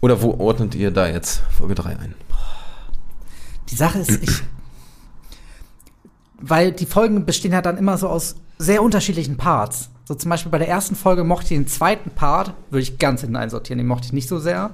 [0.00, 2.14] Oder wo ordnet ihr da jetzt Folge 3 ein?
[3.68, 4.42] Die Sache ist, ich.
[6.40, 9.90] Weil die Folgen bestehen ja dann immer so aus sehr unterschiedlichen Parts.
[10.04, 13.22] So zum Beispiel bei der ersten Folge mochte ich den zweiten Part, würde ich ganz
[13.22, 14.70] hinten einsortieren, den mochte ich nicht so sehr.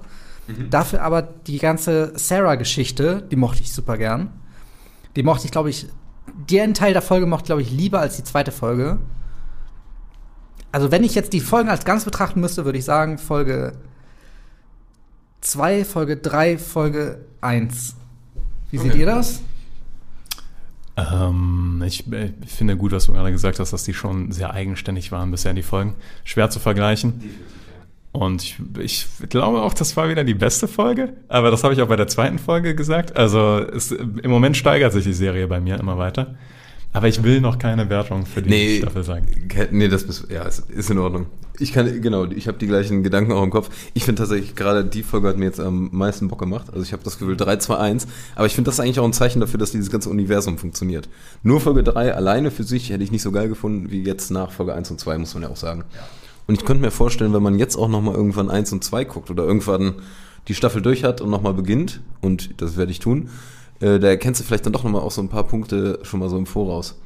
[0.70, 4.30] Dafür aber die ganze Sarah-Geschichte, die mochte ich super gern.
[5.16, 5.86] Die mochte ich, glaube ich,
[6.50, 8.98] den Teil der Folge mochte ich, glaube ich, lieber als die zweite Folge.
[10.72, 13.74] Also, wenn ich jetzt die Folgen als ganz betrachten müsste, würde ich sagen, Folge
[15.42, 17.96] 2, Folge 3, Folge 1.
[18.70, 19.42] Wie seht ihr das?
[20.96, 25.10] Ähm, ich, ich finde gut, was du gerade gesagt hast, dass die schon sehr eigenständig
[25.10, 25.94] waren bisher, die Folgen.
[26.24, 27.22] Schwer zu vergleichen.
[28.12, 31.14] Und ich, ich glaube auch, das war wieder die beste Folge.
[31.28, 33.16] Aber das habe ich auch bei der zweiten Folge gesagt.
[33.16, 36.36] Also es, im Moment steigert sich die Serie bei mir immer weiter.
[36.94, 38.78] Aber ich will noch keine Wertung für die Nee.
[38.78, 39.26] Staffel sagen.
[39.70, 41.26] Nee, das bist, ja, ist, ist in Ordnung.
[41.58, 43.70] Ich kann, genau, ich habe die gleichen Gedanken auch im Kopf.
[43.94, 46.66] Ich finde tatsächlich, gerade die Folge hat mir jetzt am meisten Bock gemacht.
[46.70, 48.06] Also ich habe das Gefühl 3, 2, 1.
[48.34, 51.08] Aber ich finde das eigentlich auch ein Zeichen dafür, dass dieses ganze Universum funktioniert.
[51.42, 54.50] Nur Folge 3 alleine für sich hätte ich nicht so geil gefunden wie jetzt nach
[54.50, 55.84] Folge 1 und 2, muss man ja auch sagen.
[56.46, 59.30] Und ich könnte mir vorstellen, wenn man jetzt auch nochmal irgendwann 1 und 2 guckt
[59.30, 59.94] oder irgendwann
[60.48, 63.28] die Staffel durch hat und nochmal beginnt, und das werde ich tun,
[63.82, 66.28] äh, da erkennst du vielleicht dann doch nochmal auch so ein paar Punkte schon mal
[66.28, 66.96] so im Voraus.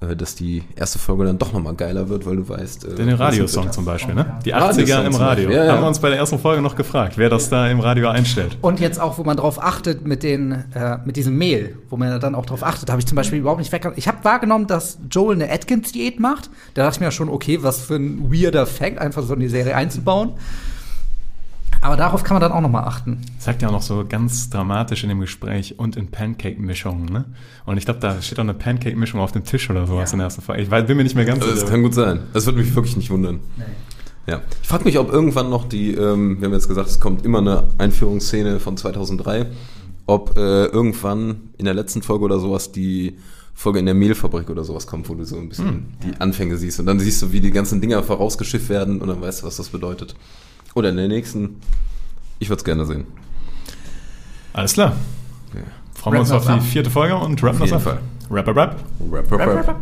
[0.00, 2.86] Äh, dass die erste Folge dann doch nochmal geiler wird, weil du weißt.
[2.86, 4.38] Äh, Den Radiosong zum Beispiel, ne?
[4.44, 5.50] Die Radiosong 80er im Radio.
[5.50, 5.72] Ja, ja.
[5.72, 8.56] Haben wir uns bei der ersten Folge noch gefragt, wer das da im Radio einstellt.
[8.62, 12.18] Und jetzt auch, wo man drauf achtet mit den, äh, mit diesem Mehl, wo man
[12.18, 13.98] dann auch drauf achtet, habe ich zum Beispiel überhaupt nicht weggenommen.
[13.98, 16.48] Ich habe wahrgenommen, dass Joel eine Atkins-Diät macht.
[16.72, 19.48] Da dachte ich mir schon, okay, was für ein weirder Fact, einfach so in die
[19.48, 20.32] Serie einzubauen.
[21.82, 23.20] Aber darauf kann man dann auch noch mal achten.
[23.38, 27.24] Sagt ja auch noch so ganz dramatisch in dem Gespräch und in Pancake-Mischungen, ne?
[27.64, 30.26] Und ich glaube, da steht auch eine Pancake-Mischung auf dem Tisch oder sowas in der
[30.26, 30.62] ersten Folge.
[30.62, 31.72] Ich weiß, bin mir nicht mehr ganz Also das sicher.
[31.72, 32.20] kann gut sein.
[32.34, 33.40] Das würde mich wirklich nicht wundern.
[34.26, 34.42] Ja.
[34.62, 37.38] Ich frage mich, ob irgendwann noch die, ähm, wir haben jetzt gesagt, es kommt immer
[37.38, 39.46] eine Einführungsszene von 2003,
[40.06, 43.16] ob äh, irgendwann in der letzten Folge oder sowas die
[43.54, 45.84] Folge in der Mehlfabrik oder sowas kommt, wo du so ein bisschen Hm.
[46.04, 49.20] die Anfänge siehst und dann siehst du, wie die ganzen Dinger vorausgeschifft werden und dann
[49.20, 50.14] weißt du, was das bedeutet.
[50.74, 51.60] Oder in der nächsten.
[52.38, 53.06] Ich würde es gerne sehen.
[54.52, 54.96] Alles klar.
[55.54, 55.60] Ja.
[55.94, 57.82] Freuen wir uns auf die vierte Folge und rappen Auf das jeden ab.
[57.82, 58.00] Fall.
[58.30, 58.76] Rap, rap, rap.
[59.12, 59.76] Rap, rap, rap.